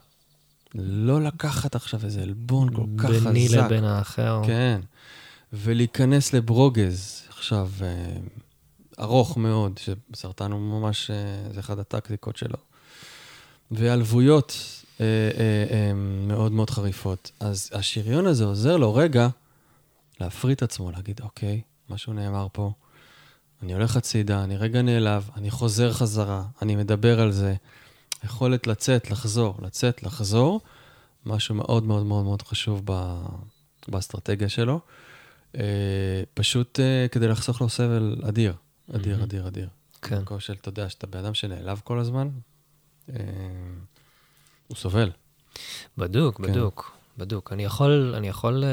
לא 0.78 1.22
לקחת 1.22 1.76
עכשיו 1.76 2.00
איזה 2.04 2.22
עלבון 2.22 2.76
כל 2.76 2.86
כך 2.98 3.10
חזק. 3.10 3.28
ביני 3.28 3.50
לבין 3.50 3.84
האחר. 3.84 4.42
כן, 4.46 4.82
ולהיכנס 5.54 6.34
לברוגז, 6.34 7.24
עכשיו, 7.30 7.70
אה, 7.82 8.18
ארוך 9.00 9.38
מאוד, 9.38 9.80
שסרטן 9.80 10.52
הוא 10.52 10.60
ממש, 10.60 11.12
אה, 11.12 11.54
זה 11.54 11.60
אחת 11.60 11.78
הטקטיקות 11.78 12.38
שלו. 12.38 12.58
והלבויות 13.72 14.58
אה, 15.02 15.06
אה, 15.06 15.76
אה, 15.76 15.94
מאוד 16.28 16.52
מאוד 16.52 16.70
חריפות. 16.70 17.32
אז 17.40 17.70
השריון 17.74 18.26
הזה 18.26 18.46
עוזר 18.46 18.78
לו 18.78 18.96
רגע 18.96 19.28
להפריט 20.20 20.64
עצמו, 20.64 20.92
להגיד, 20.92 21.22
אוקיי, 21.24 21.62
משהו 21.90 22.14
נאמר 22.14 22.48
פה, 22.52 22.72
אני 23.64 23.74
הולך 23.74 23.96
הצידה, 23.96 24.44
אני 24.44 24.58
רגע 24.58 24.82
נעלב, 24.82 25.30
אני 25.36 25.52
חוזר 25.52 25.94
חזרה, 25.94 26.44
אני 26.62 26.76
מדבר 26.76 27.22
על 27.22 27.32
זה. 27.32 27.56
יכולת 28.28 28.68
לצאת, 28.68 29.12
לחזור, 29.12 29.56
לצאת, 29.62 30.04
לחזור, 30.04 30.62
משהו 31.26 31.56
מאוד 31.56 31.84
מאוד 31.84 32.06
מאוד 32.06 32.24
מאוד 32.26 32.42
חשוב 32.42 32.82
ב, 32.86 33.16
באסטרטגיה 33.88 34.50
שלו. 34.50 34.80
אה, 35.58 35.62
פשוט 36.34 36.80
אה, 36.80 37.08
כדי 37.12 37.28
לחסוך 37.28 37.62
לו 37.62 37.70
סבל 37.70 38.16
אדיר, 38.28 38.54
אדיר, 38.96 39.12
מהמם. 39.12 39.24
אדיר, 39.24 39.48
אדיר. 39.48 39.68
כן. 40.02 40.18
במקום 40.18 40.40
של, 40.40 40.54
אתה 40.54 40.70
יודע, 40.70 40.90
שאתה 40.90 41.08
בן 41.08 41.20
אדם 41.20 41.34
שנעלב 41.34 41.82
כל 41.84 42.00
הזמן, 42.00 42.30
אה, 43.10 43.16
הוא 44.68 44.78
סובל. 44.78 45.12
בדוק, 45.98 46.38
כן. 46.38 46.44
בדוק, 46.52 46.92
בדוק. 47.18 47.54
אני 47.54 47.64
יכול, 47.64 48.14
אני 48.18 48.28
יכול 48.28 48.64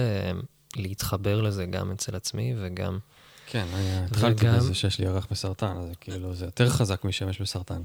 להתחבר 0.76 1.40
לזה 1.40 1.66
גם 1.66 1.90
אצל 1.90 2.16
עצמי 2.16 2.54
וגם... 2.58 2.98
כן, 3.46 3.66
אני 3.74 4.04
התחלתי 4.04 4.46
וגם- 4.46 4.56
בזה 4.56 4.74
שיש 4.74 4.98
לי 4.98 5.06
ירח 5.06 5.26
בסרטן, 5.30 5.76
אז 5.76 5.88
כאילו, 6.00 6.34
זה 6.34 6.44
יותר 6.44 6.70
חזק 6.70 7.04
משמש 7.04 7.40
בסרטן. 7.40 7.82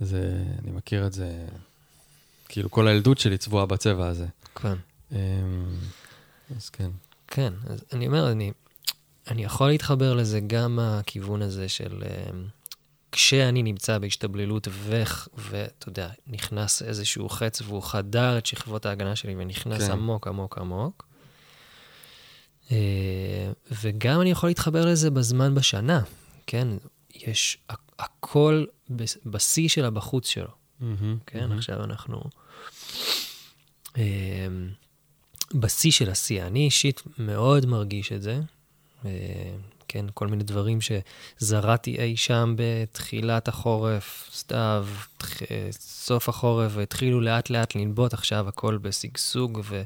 זה, 0.00 0.42
אני 0.62 0.70
מכיר 0.70 1.06
את 1.06 1.12
זה, 1.12 1.46
כאילו 2.48 2.70
כל 2.70 2.88
הילדות 2.88 3.18
שלי 3.18 3.38
צבועה 3.38 3.66
בצבע 3.66 4.08
הזה. 4.08 4.26
כן. 4.54 4.74
אמ, 5.12 5.18
אז 6.56 6.68
כן. 6.68 6.90
כן, 7.26 7.52
אז 7.66 7.84
אני 7.92 8.06
אומר, 8.06 8.32
אני, 8.32 8.52
אני 9.28 9.44
יכול 9.44 9.68
להתחבר 9.68 10.14
לזה 10.14 10.40
גם 10.46 10.76
מהכיוון 10.76 11.42
הזה 11.42 11.68
של 11.68 12.02
אה, 12.06 12.30
כשאני 13.12 13.62
נמצא 13.62 13.98
בהשתבללות 13.98 14.68
ואתה 15.36 15.88
יודע, 15.88 16.08
נכנס 16.26 16.82
איזשהו 16.82 17.28
חץ 17.28 17.62
והוא 17.62 17.82
חדר 17.82 18.38
את 18.38 18.46
שכבות 18.46 18.86
ההגנה 18.86 19.16
שלי 19.16 19.34
ונכנס 19.38 19.82
כן. 19.82 19.92
עמוק, 19.92 20.26
עמוק, 20.26 20.58
עמוק. 20.58 21.06
אה, 22.72 23.52
וגם 23.82 24.20
אני 24.20 24.30
יכול 24.30 24.50
להתחבר 24.50 24.86
לזה 24.86 25.10
בזמן 25.10 25.54
בשנה, 25.54 26.02
כן? 26.46 26.68
יש 27.14 27.58
הכל 28.00 28.64
בשיא 29.26 29.68
שלה 29.68 29.90
בחוץ 29.90 30.26
שלו. 30.28 30.48
מהמם, 30.80 31.18
כן, 31.26 31.40
מהמם. 31.40 31.52
עכשיו 31.58 31.84
אנחנו 31.84 32.22
אה, 33.98 34.46
בשיא 35.54 35.90
של 35.90 36.10
השיא. 36.10 36.42
אני 36.42 36.64
אישית 36.64 37.02
מאוד 37.18 37.66
מרגיש 37.66 38.12
את 38.12 38.22
זה. 38.22 38.40
אה, 39.04 39.10
כן, 39.88 40.06
כל 40.14 40.26
מיני 40.28 40.44
דברים 40.44 40.78
שזרעתי 40.80 41.96
אי 41.98 42.16
שם 42.16 42.54
בתחילת 42.58 43.48
החורף, 43.48 44.30
סתיו, 44.34 44.86
תח- 45.18 45.42
אה, 45.42 45.68
סוף 45.72 46.28
החורף, 46.28 46.72
והתחילו 46.74 47.20
לאט 47.20 47.50
לאט 47.50 47.74
לנבוט 47.74 48.14
עכשיו 48.14 48.48
הכל 48.48 48.78
בשגשוג 48.78 49.60
ו... 49.64 49.82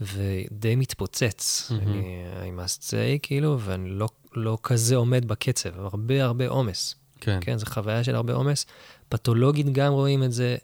ודי 0.00 0.76
מתפוצץ. 0.76 1.70
מהמם. 1.70 1.88
אני, 1.92 2.24
I 2.42 2.60
must 2.60 2.82
say, 2.82 3.18
כאילו, 3.22 3.60
ואני 3.60 3.90
לא, 3.90 4.08
לא 4.34 4.58
כזה 4.62 4.96
עומד 4.96 5.28
בקצב, 5.28 5.80
הרבה 5.80 6.24
הרבה 6.24 6.48
עומס. 6.48 6.94
כן. 7.20 7.38
כן, 7.40 7.58
זו 7.58 7.66
חוויה 7.66 8.04
של 8.04 8.14
הרבה 8.14 8.32
עומס. 8.32 8.66
פתולוגית 9.08 9.72
גם 9.72 9.92
רואים 9.92 10.22
את 10.22 10.32
זה 10.32 10.56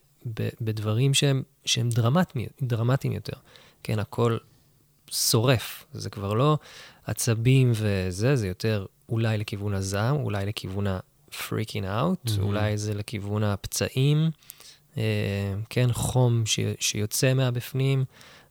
בדברים 0.61 1.14
שהם, 1.14 1.42
שהם 1.64 1.88
דרמטיים, 1.88 2.49
דרמטיים 2.62 3.12
יותר. 3.12 3.37
כן, 3.82 3.99
הכל 3.99 4.37
שורף. 5.10 5.84
זה 5.93 6.10
כבר 6.10 6.34
לא 6.34 6.58
עצבים 7.06 7.73
וזה, 7.75 8.36
זה 8.36 8.49
יותר 8.49 8.86
אולי 9.08 9.38
לכיוון 9.38 9.75
הזעם, 9.75 10.17
אולי 10.17 10.47
לכיוון 10.47 10.86
ה-freaking 10.86 11.84
out, 11.84 12.28
Mhm. 12.28 12.40
אולי 12.43 12.78
זה 12.78 12.95
לכיוון 12.95 13.43
הפצעים. 13.45 14.30
אה, 14.97 15.02
כן, 15.71 15.93
חום 15.93 16.47
ש, 16.47 16.60
שיוצא 16.80 17.34
מהבפנים, 17.34 18.04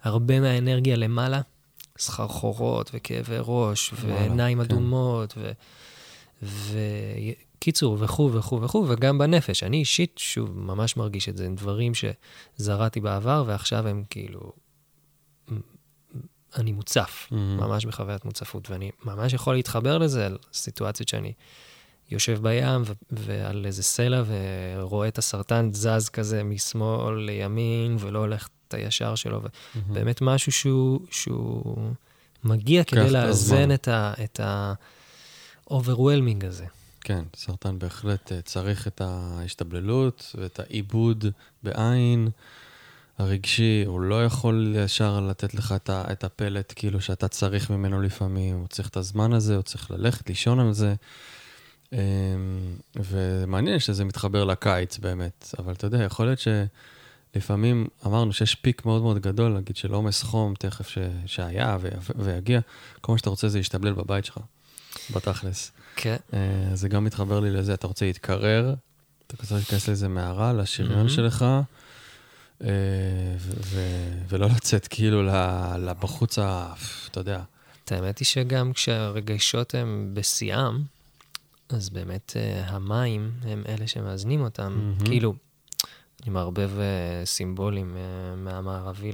הרבה 0.04 0.40
מהאנרגיה 0.40 0.96
למעלה, 0.96 1.42
סחרחורות 1.98 2.92
וכאבי 2.94 3.36
ראש, 3.40 3.94
ועיניים 4.02 4.58
כן. 4.58 4.64
אדומות, 4.64 5.34
ו... 5.38 5.52
וקיצור, 7.64 7.98
וכו' 8.00 8.34
וכו' 8.34 8.62
וכו', 8.62 8.86
וגם 8.88 9.18
בנפש. 9.18 9.64
אני 9.64 9.78
אישית, 9.78 10.16
שוב, 10.18 10.60
ממש 10.60 10.98
מרגיש 10.98 11.30
את 11.30 11.38
זה. 11.38 11.46
הם 11.46 11.56
דברים 11.56 11.92
שזרעתי 11.96 13.00
בעבר, 13.00 13.44
ועכשיו 13.48 13.88
הם 13.88 14.04
כאילו... 14.10 14.52
אני 16.56 16.72
מוצף, 16.72 17.28
מהמם. 17.32 17.58
ממש 17.58 17.86
בחוויית 17.86 18.26
מוצפות, 18.26 18.70
ואני 18.70 18.92
ממש 19.06 19.34
יכול 19.34 19.56
להתחבר 19.56 19.98
לזה, 19.98 20.26
על 20.26 20.38
סיטואציות 20.54 21.10
שאני 21.10 21.34
יושב 22.12 22.40
בים 22.42 22.82
ו- 22.86 22.94
ועל 23.12 23.66
איזה 23.66 23.84
סלע 23.84 24.24
ורואה 24.28 25.08
את 25.08 25.18
הסרטן 25.18 25.70
זז 25.74 26.10
כזה 26.10 26.44
משמאל 26.44 27.16
לימין, 27.16 27.98
ולא 28.00 28.20
הולך 28.20 28.48
את 28.68 28.74
הישר 28.74 29.16
שלו. 29.16 29.42
ובאמת 29.76 30.22
משהו 30.22 30.52
שהוא, 30.52 31.00
שהוא 31.12 31.76
מגיע 32.44 32.84
כדי 32.84 33.10
לאזן. 33.10 33.74
את 33.74 33.88
ה... 33.88 34.14
את 34.24 34.40
ה-overwhelming 34.40 36.48
הזה. 36.48 36.66
כן, 37.04 37.24
סרטן 37.36 37.80
בהחלט 37.80 38.32
אה, 38.32 38.42
צריך 38.42 38.88
את 38.88 39.02
ההשתבללות 39.02 40.36
ואת 40.40 40.60
העיבוד 40.60 41.26
בעין 41.64 42.30
הרגשי. 43.18 43.84
הוא 43.86 44.02
לא 44.02 44.26
יכול 44.26 44.76
ישר 44.86 45.20
לתת 45.20 45.54
לך 45.54 45.72
את 45.76 45.90
ה- 45.90 46.04
את 46.12 46.24
הפלט 46.24 46.74
כאילו 46.76 47.02
שאתה 47.02 47.28
צריך 47.28 47.70
ממנו 47.70 48.02
לפעמים. 48.02 48.56
הוא 48.56 48.68
צריך 48.68 48.90
את 48.90 48.98
הזמן 48.98 49.34
הזה, 49.34 49.56
הוא 49.56 49.62
צריך 49.64 49.92
ללכת 49.92 50.30
לישון 50.30 50.60
על 50.60 50.74
זה. 50.74 50.96
אמ, 51.94 51.98
ומעניין 52.96 53.80
שזה 53.80 54.06
מתחבר 54.06 54.44
לקיץ 54.44 54.98
באמת, 54.98 55.56
אבל 55.60 55.74
אתה 55.74 55.88
יודע, 55.88 56.04
יכול 56.04 56.26
להיות 56.26 56.40
שלפעמים 56.40 57.88
אמרנו 58.06 58.34
שיש 58.34 58.56
פיק 58.56 58.86
מאוד 58.86 59.02
מאוד 59.02 59.20
גדול, 59.20 59.52
נגיד 59.58 59.76
של 59.78 59.94
עומס 59.94 60.24
חום 60.24 60.54
תכף 60.60 60.88
ש... 60.90 60.98
שהיה. 61.26 61.78
ויגיע, 62.16 62.60
כל 63.02 63.12
מה 63.12 63.18
שאתה 63.18 63.30
רוצה 63.30 63.48
זה 63.50 63.58
להשתבלל 63.58 63.94
בבית 63.94 64.26
שלך, 64.26 64.38
בתכלס. 65.16 65.72
כן. 65.96 66.16
אה, 66.34 66.40
זה 66.74 66.90
גם 66.90 67.04
מתחבר 67.04 67.40
לי 67.40 67.52
לזה, 67.52 67.74
אתה 67.74 67.88
רוצה 67.88 68.06
להתקרר, 68.06 68.74
אתה 69.28 69.36
רוצה 69.42 69.56
להיכנס 69.56 69.88
לאיזה 69.88 70.08
מערה, 70.08 70.54
לשריון. 70.54 71.10
שלך, 71.10 71.46
אה, 72.64 72.70
ולא 74.30 74.48
לצאת 74.48 74.88
כאילו 74.88 75.24
לבחוץ. 75.80 76.40
אתה 77.12 77.20
יודע. 77.20 77.42
האמת 77.92 78.20
היא 78.20 78.26
שגם 78.26 78.74
כשהרגשות 78.74 79.76
הם 79.76 80.12
בשיאם, 80.14 80.82
אז 81.70 81.90
באמת 81.90 82.34
אה, 82.36 82.64
המים 82.68 83.32
הם 83.44 83.64
אלה 83.68 83.88
שמאזנים 83.88 84.42
אותם. 84.42 84.94
כאילו, 85.06 85.34
אני 86.24 86.32
מערבב 86.32 86.72
סימבולים 87.26 87.98
מהמערבי 88.38 89.12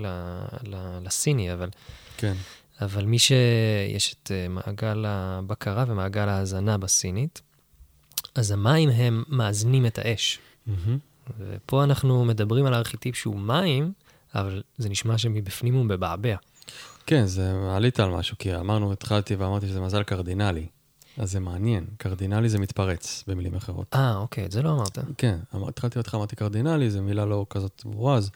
לסיני, 1.01 1.53
אבל 1.53 1.69
כן. 2.17 2.33
אבל 2.81 3.05
מי 3.05 3.19
שיש 3.19 4.13
את 4.13 4.31
אה, 4.31 4.47
מעגל 4.47 5.05
הבקרה 5.07 5.85
ומעגל 5.87 6.29
ההאזנה 6.29 6.77
בסינית, 6.77 7.41
אז 8.35 8.51
המים 8.51 8.89
הם 8.89 9.23
מאזנים 9.27 9.85
את 9.85 9.97
האש. 9.97 10.39
מהמם. 10.67 10.97
ופה 11.39 11.83
אנחנו 11.83 12.25
מדברים 12.25 12.65
על 12.65 12.73
ארכיטיפ 12.73 13.15
שהוא 13.15 13.39
מים, 13.39 13.91
אבל 14.35 14.63
זה 14.77 14.89
נשמע 14.89 15.17
שמבפנים 15.17 15.73
הוא 15.73 15.85
מבעבע. 15.85 16.35
כן, 17.05 17.25
זה, 17.25 17.53
עלית 17.75 17.99
על 17.99 18.09
משהו, 18.09 18.37
כי 18.39 18.55
אמרנו, 18.55 18.91
התחלתי 18.91 19.35
ואמרתי 19.35 19.67
שזה 19.67 19.81
מזל 19.81 20.03
קרדינלי. 20.03 20.67
אז 21.17 21.31
זה 21.31 21.39
מעניין, 21.39 21.85
קרדינלי 21.97 22.49
זה 22.49 22.59
מתפרץ, 22.59 23.23
במילים 23.27 23.55
אחרות. 23.55 23.95
אה, 23.95 24.15
אוקיי, 24.15 24.45
את 24.45 24.51
זה 24.51 24.61
לא 24.61 24.71
אמרת. 24.71 24.97
כן, 25.17 25.37
התחלתי 25.67 25.99
אותך, 25.99 26.15
אמרתי 26.15 26.35
קרדינלי, 26.35 26.89
זו 26.89 27.01
מילה 27.01 27.25
לא 27.25 27.45
כזאת 27.49 27.81
ברורה, 27.85 28.15
אז 28.15 28.31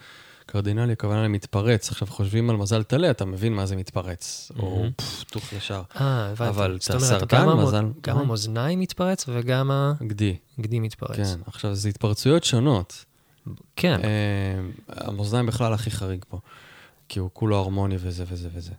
קרדינלי 0.45 0.93
הכוונה 0.93 1.23
למתפרץ. 1.23 1.89
עכשיו, 1.91 2.07
חושבים 2.07 2.49
על 2.49 2.55
מזל 2.57 2.83
טלה, 2.83 3.11
אתה 3.11 3.25
מבין 3.25 3.53
מה 3.53 3.65
זה 3.65 3.75
מתפרץ, 3.75 4.51
או 4.59 4.75
מהמם. 4.77 4.91
פפפ, 4.95 5.23
טוך 5.23 5.53
ישר. 5.53 5.81
אה, 6.01 6.25
הבנתי. 6.31 6.49
אבל 6.49 6.75
את 6.75 6.89
הסרטן, 6.95 7.47
מזל- 7.49 7.85
גם 8.01 8.17
המאזניים 8.17 8.79
מתפרץ 8.79 9.25
וגם 9.27 9.71
גדי, 10.07 10.35
הגדי 10.59 10.79
מתפרץ. 10.79 11.15
כן. 11.17 11.39
עכשיו, 11.45 11.75
זה 11.75 11.89
התפרצויות 11.89 12.43
שונות. 12.43 13.05
כן. 13.75 13.99
אה, 14.03 14.59
המאזניים 15.07 15.45
בכלל 15.45 15.73
הכי 15.73 15.91
חריג 15.91 16.25
פה, 16.29 16.39
כי 17.09 17.19
הוא 17.19 17.29
כולו 17.33 17.57
הרמוני 17.57 17.95
וזה 17.99 18.23
וזה 18.27 18.49
וזה. 18.53 18.71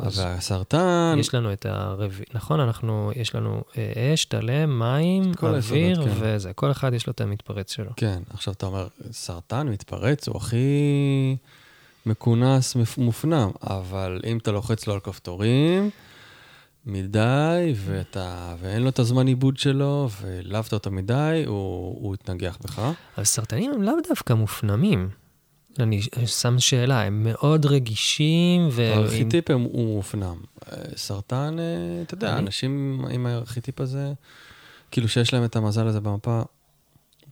והסרטן, 0.00 1.16
יש 1.18 1.34
לנו 1.34 1.52
את 1.52 1.66
הרביעי, 1.66 2.26
נכון? 2.34 2.60
אנחנו, 2.60 3.12
יש 3.16 3.34
לנו 3.34 3.62
אה, 3.78 4.14
אש, 4.14 4.24
טלם, 4.24 4.78
מים, 4.78 5.32
אוויר 5.42 6.04
כן. 6.04 6.10
וזה. 6.20 6.52
כל 6.52 6.70
אחד 6.70 6.94
יש 6.94 7.06
לו 7.06 7.10
את 7.10 7.20
המתפרץ 7.20 7.72
שלו. 7.72 7.90
כן, 7.96 8.22
עכשיו 8.30 8.54
אתה 8.54 8.66
אומר, 8.66 8.88
סרטן 9.12 9.68
מתפרץ, 9.68 10.28
הוא 10.28 10.36
הכי 10.36 11.36
מכונס, 12.06 12.76
מופנם, 12.98 13.50
אבל 13.62 14.20
אם 14.26 14.38
אתה 14.38 14.52
לוחץ 14.52 14.86
לו 14.86 14.94
על 14.94 15.00
כפתורים 15.00 15.90
מדי, 16.86 17.72
ואתה, 17.76 18.54
ואין 18.60 18.82
לו 18.82 18.88
את 18.88 18.98
הזמן 18.98 19.26
עיבוד 19.26 19.56
שלו, 19.56 20.08
והעלבת 20.20 20.72
אותו 20.72 20.90
מדי, 20.90 21.42
הוא, 21.46 21.96
הוא 22.02 22.14
יתנגח 22.14 22.58
בך. 22.64 22.82
אבל 23.16 23.24
סרטנים 23.24 23.72
הם 23.72 23.82
לאו 23.82 23.94
דווקא 24.08 24.32
מופנמים. 24.32 25.08
אני 25.80 26.00
שם 26.26 26.58
שאלה, 26.58 27.02
הם 27.02 27.24
מאוד 27.24 27.66
רגישים, 27.66 28.68
ו... 28.72 28.82
הארכיטיפ 28.82 29.50
הם- 29.50 29.62
הוא 29.62 29.96
מופנם. 29.96 30.36
אה, 30.72 30.76
סרטן, 30.96 31.56
אה, 31.58 31.64
אתה 32.02 32.14
יודע, 32.14 32.32
אני- 32.32 32.38
אנשים 32.38 33.04
עם 33.10 33.26
הארכיטיפ 33.26 33.80
הזה, 33.80 34.12
כאילו 34.90 35.08
שיש 35.08 35.34
להם 35.34 35.44
את 35.44 35.56
המזל 35.56 35.86
הזה 35.86 36.00
במפה, 36.00 36.42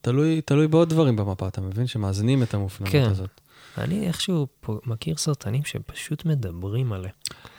תלוי, 0.01 0.41
תלוי 0.41 0.69
בעוד 0.69 0.89
דברים 0.91 1.17
במפה, 1.17 1.49
אתה 1.49 1.61
מבין? 1.61 1.87
שמאזנים 1.87 2.43
את 2.43 2.55
המופנמות 2.55 2.93
כן. 2.93 3.09
הזאת. 3.11 3.41
אני 3.79 4.07
איכשהו 4.07 4.47
פה 4.61 4.79
מכיר 4.87 5.17
סרטנים 5.17 5.65
שפשוט 5.65 6.25
מדברים 6.25 6.93
עליה. 6.93 7.11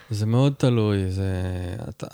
זה 0.10 0.26
מאוד 0.26 0.54
תלוי, 0.58 1.12
זה... 1.12 1.32
אתה, 1.90 2.08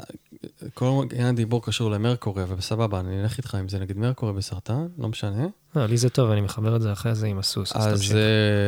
כל 0.74 1.04
עניין 1.12 1.28
הדיבור 1.28 1.64
קשור 1.66 1.92
למרקורי, 1.92 2.44
ובסבבה, 2.48 3.00
אני 3.00 3.22
אלך 3.22 3.38
איתך 3.38 3.58
אם 3.60 3.70
זה 3.70 3.80
נגיד 3.80 3.98
מרקורי 3.98 4.34
בסרטן, 4.34 4.88
לא 4.98 5.08
משנה. 5.08 5.48
לא, 5.76 5.86
לי 5.86 5.98
זה 5.98 6.10
טוב, 6.10 6.32
אני 6.32 6.42
מחבר 6.42 6.76
את 6.76 6.82
זה 6.82 6.92
אחרי 6.92 7.16
זה 7.16 7.28
עם 7.28 7.40
הסוס, 7.40 7.76
אז 7.76 7.88
תמשיך. 7.94 8.12
uh, 8.12 8.16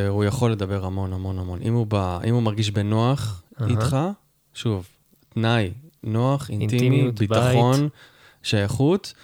הוא 0.08 0.24
יכול 0.24 0.52
לדבר 0.52 0.84
המון 0.84 1.12
המון 1.12 1.38
המון. 1.38 1.58
אם 1.62 1.74
הוא, 1.74 1.86
בא, 1.86 2.18
אם 2.24 2.34
הוא 2.34 2.42
מרגיש 2.42 2.70
בנוח 2.70 3.42
אהה. 3.60 3.68
איתך, 3.68 3.96
שוב, 4.54 4.88
תנאי, 5.28 5.70
נוח, 6.02 6.50
אינטימי, 6.50 7.10
ביטחון, 7.10 7.88
שייכות, 8.42 9.14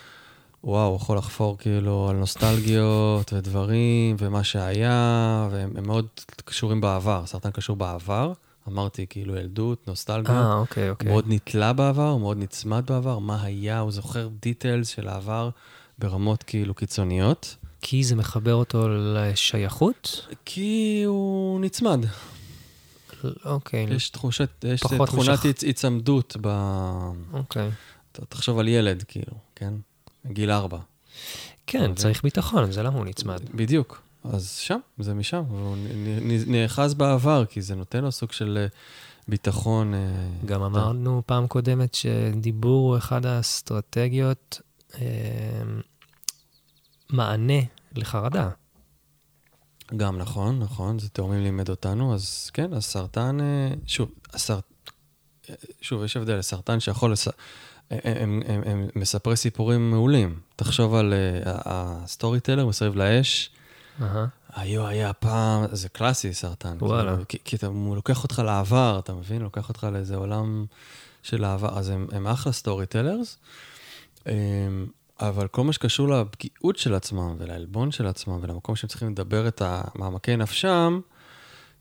וואו, 0.65 0.89
הוא 0.89 0.97
יכול 0.97 1.19
לחפור 1.19 1.59
כאילו 1.59 2.09
על 2.11 2.17
נוסטלגיות 2.17 3.33
ודברים, 3.33 4.17
ומה 4.19 4.45
שהיה, 4.45 5.49
והם 5.51 5.73
הם 5.77 5.87
מאוד 5.87 6.07
קשורים 6.45 6.81
בעבר, 6.81 7.23
סרטן 7.27 7.51
קשור 7.51 7.77
בעבר. 7.77 8.33
אמרתי, 8.69 9.07
כאילו 9.11 9.37
ילדות, 9.37 9.89
נוסטלגיה. 9.89 10.35
אה, 10.35 10.55
אוקיי, 10.55 10.91
אוקיי. 10.91 11.09
מאוד 11.09 11.25
נתלה 11.29 11.73
בעבר, 11.73 12.09
הוא 12.09 12.21
מאוד 12.21 12.39
נצמד 12.39 12.87
בעבר, 12.87 13.19
מה 13.19 13.43
היה, 13.43 13.79
הוא 13.79 13.93
זוכר 13.93 14.29
דיטיילס 14.43 14.89
של 14.89 15.09
העבר 15.09 15.51
ברמות 15.99 16.43
כאילו 16.43 16.75
קיצוניות. 16.75 17.57
כי 17.83 18.05
זה 18.05 18.17
מחבר 18.17 18.55
אותו 18.55 18.89
לשייכות? 18.89 20.27
כי 20.45 21.03
הוא 21.07 21.61
נצמד. 21.61 22.01
אוקיי, 23.45 23.87
יש 23.91 24.11
תחושת, 24.11 24.65
יש 24.65 24.81
תכונת 25.07 25.39
הצמדות 25.69 26.37
ב... 26.41 26.49
אוקיי. 27.33 27.71
תחשוב 28.13 28.59
על 28.59 28.69
ילד, 28.69 29.03
כאילו, 29.09 29.33
כן? 29.57 29.75
גיל 30.27 30.51
ארבע. 30.51 30.79
כן, 31.67 31.81
אוקיי. 31.81 31.95
צריך 31.95 32.23
ביטחון, 32.23 32.73
זה 32.73 32.83
למה 32.83 32.97
הוא 32.99 33.05
נצמד. 33.07 33.41
בדיוק. 33.55 34.03
אז 34.25 34.51
שם, 34.57 34.79
זה 34.99 35.15
משם. 35.15 35.43
נ- 36.23 36.53
נאחז 36.53 36.95
בעבר, 36.95 37.45
כי 37.45 37.63
זה 37.63 37.75
נותן 37.75 38.05
לו 38.05 38.13
סוג 38.13 38.33
של 38.33 38.59
אה, 38.61 38.67
ביטחון. 39.29 39.95
אה, 39.95 39.99
גם 40.45 40.63
אמרנו 40.63 41.23
פעם 41.27 41.47
קודמת 41.47 41.95
שדיבור 41.95 42.91
הוא 42.91 42.99
אחד 42.99 43.27
האסטרטגיות 43.27 44.61
אה, 44.95 45.01
מענה 47.13 47.61
לחרדה. 47.95 48.49
גם 49.97 50.19
נכון, 50.19 50.59
נכון, 50.59 50.99
זה 50.99 51.09
תאומים 51.09 51.43
לימד 51.43 51.69
אותנו, 51.69 52.15
אז 52.15 52.51
כן, 52.55 52.73
הסרטן, 52.73 53.41
אה, 53.41 53.75
שוב, 53.87 54.11
הסר... 54.33 54.59
אה, 55.51 55.55
שוב, 55.81 56.05
יש 56.05 56.17
הבדל, 56.17 56.43
סרטן 56.43 56.81
שיכול 56.81 57.13
לס... 57.13 57.29
הם, 57.91 58.01
הם, 58.05 58.43
הם, 58.47 58.63
הם 58.67 58.89
מספרי 58.97 59.37
סיפורים 59.37 59.91
מעולים. 59.91 60.41
תחשוב 60.57 60.95
על 60.95 61.13
uh, 61.13 61.49
ה 61.65 62.41
storyteller 62.41 62.67
מסביב 62.67 62.97
לאש, 62.97 63.51
אהה. 64.03 64.27
היו, 64.55 64.87
היה 64.87 65.13
פעם, 65.13 65.65
זה 65.73 65.89
קלאסי 65.89 66.35
סרטן. 66.35 66.77
וואלה. 66.81 67.11
כאילו, 67.13 67.29
כי, 67.29 67.39
כי 67.45 67.57
אתה, 67.57 67.67
הוא 67.67 67.97
לוקח 67.97 68.23
אותך 68.23 68.43
לעבר, 68.45 68.99
אתה 68.99 69.15
מבין? 69.15 69.43
לוקח 69.43 69.69
אותך 69.69 69.87
לאיזה 69.93 70.17
עולם 70.17 70.67
של 71.23 71.45
העבר. 71.45 71.79
אז 71.79 71.89
הם, 71.89 72.07
הם 72.13 72.27
אחלה 72.27 72.53
storytellers, 72.53 73.39
אבל 75.29 75.49
כל 75.49 75.65
מה 75.65 75.73
שקשור 75.73 76.09
לפגיעות 76.09 76.77
של 76.77 76.95
עצמם 76.95 77.37
ולעלבון 77.39 77.91
של 77.91 78.07
עצמם 78.07 78.39
ולמקום 78.43 78.77
שהם 78.77 78.89
צריכים 78.89 79.11
לדבר 79.11 79.49
את 79.49 79.63
מעמקי 79.95 80.37
נפשם, 80.37 81.01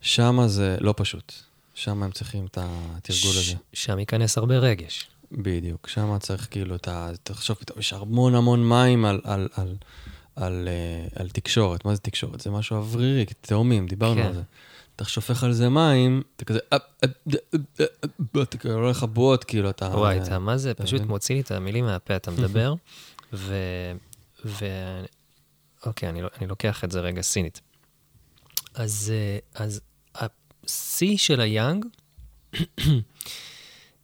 שם 0.01 0.39
זה 0.47 0.77
לא 0.79 0.93
פשוט. 0.97 1.33
שם 1.73 2.03
הם 2.03 2.11
צריכים 2.11 2.45
את 2.45 2.57
התרגול 2.61 3.37
הזה. 3.37 3.55
שם 3.73 3.99
ייכנס 3.99 4.37
הרבה 4.37 4.57
רגש. 4.57 5.09
בדיוק, 5.31 5.87
שם 5.87 6.17
צריך 6.19 6.47
כאילו, 6.51 6.75
אתה, 6.75 7.09
תחשוב 7.23 7.57
פתאום, 7.59 7.79
יש 7.79 7.93
המון 7.93 8.35
המון 8.35 8.69
מים 8.69 9.05
על, 9.05 9.21
על, 9.23 9.47
על, 9.55 9.75
על, 10.35 10.67
אה, 10.67 11.21
על 11.21 11.29
תקשורת. 11.29 11.85
מה 11.85 11.95
זה 11.95 12.01
תקשורת? 12.01 12.41
זה 12.41 12.51
משהו 12.51 12.75
אוורירי, 12.75 13.25
תאומים, 13.41 13.87
דיברנו 13.87 14.21
כן. 14.21 14.27
על 14.27 14.33
זה. 14.33 14.41
אתה 14.95 15.05
שופך 15.05 15.43
על 15.43 15.53
זה 15.53 15.69
מים, 15.69 16.21
אתה 16.35 16.45
כזה, 16.45 16.59
אתה 18.41 18.57
כאילו 18.57 18.75
הולך 18.75 18.97
לך 18.97 19.03
בועות, 19.03 19.43
כאילו, 19.43 19.69
אתה... 19.69 19.85
וואי, 19.85 20.21
אתה 20.21 20.39
מה 20.39 20.57
זה, 20.57 20.73
פשוט? 20.73 21.01
מוציא 21.01 21.35
לי 21.35 21.41
את 21.41 21.51
המילים 21.51 21.85
מהפה, 21.85 22.15
אתה 22.15 22.31
מדבר, 22.31 22.73
ו... 23.33 23.55
ו... 24.45 24.65
אוקיי, 25.85 26.09
אני, 26.09 26.21
לא- 26.21 26.29
אני 26.39 26.47
לוקח 26.47 26.83
את 26.83 26.91
זה 26.91 26.99
רגע 26.99 27.21
סינית. 27.21 27.61
אז, 28.75 29.13
אה, 29.15 29.65
אז 29.65 29.81
השיא 30.15 31.17
של 31.17 31.41
היאנג, 31.41 31.85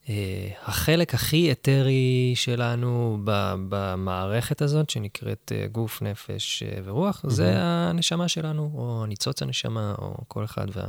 אה, 0.09 0.49
החלק 0.61 1.13
הכי 1.13 1.51
אתרי 1.51 2.33
שלנו 2.35 3.19
במערכת 3.69 4.61
הזאת, 4.61 4.89
שנקראת 4.89 5.51
אה, 5.55 5.67
גוף, 5.67 6.01
נפש 6.01 6.63
ורוח, 6.83 7.25
זה 7.27 7.53
הנשמה 7.57 8.27
שלנו, 8.27 8.71
או 8.73 9.05
ניצוץ 9.05 9.41
הנשמה, 9.41 9.95
או 9.97 10.17
כל 10.27 10.45
אחד 10.45 10.65
וה... 10.73 10.87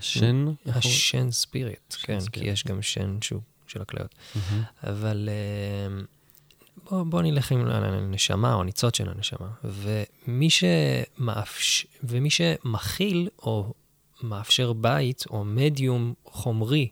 שן? 0.00 0.46
השן 0.66 1.30
ספיריט, 1.30 1.94
כן, 2.02 2.18
כי. 2.32 2.44
יש 2.44 2.64
גם 2.64 2.82
שן 2.82 3.18
שהוא 3.20 3.40
של 3.66 3.82
הכליות. 3.82 4.14
מהמם. 4.34 4.62
אבל 4.82 5.28
בוא, 6.90 7.02
בוא 7.04 7.22
נלך 7.22 7.52
עם 7.52 7.66
הנשמה 7.66 8.54
או 8.54 8.60
הניצוץ 8.60 8.96
של 8.96 9.08
הנשמה. 9.10 9.48
ומי, 9.64 10.48
שמאפש, 10.50 11.86
ומי 12.04 12.30
שמכיל 12.30 13.28
או 13.38 13.74
מאפשר 14.22 14.72
בית 14.72 15.24
או 15.30 15.44
מדיום 15.44 16.14
חומרי 16.24 16.88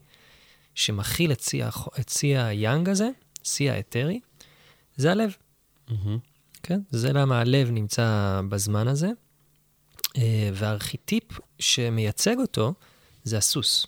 שמכיל 0.75 1.33
את 1.33 1.41
שיא, 1.41 1.65
הח- 1.65 1.89
את 2.01 2.11
היאנג 2.23 2.89
הזה, 2.89 3.11
שיא 3.43 3.73
האתרי, 3.73 4.21
זה 4.97 5.13
הלב. 5.13 5.37
מהמם. 5.91 6.19
כן? 6.63 6.81
זה 6.91 7.13
למה 7.13 7.41
הלב 7.41 7.71
נמצא 7.71 8.41
בזמן 8.49 8.89
הזה. 8.89 9.09
אה, 10.17 10.51
והארכיטיפ 10.55 11.25
שמייצג 11.59 12.37
אותו 12.39 12.75
זה 13.25 13.39
הסוס. 13.39 13.87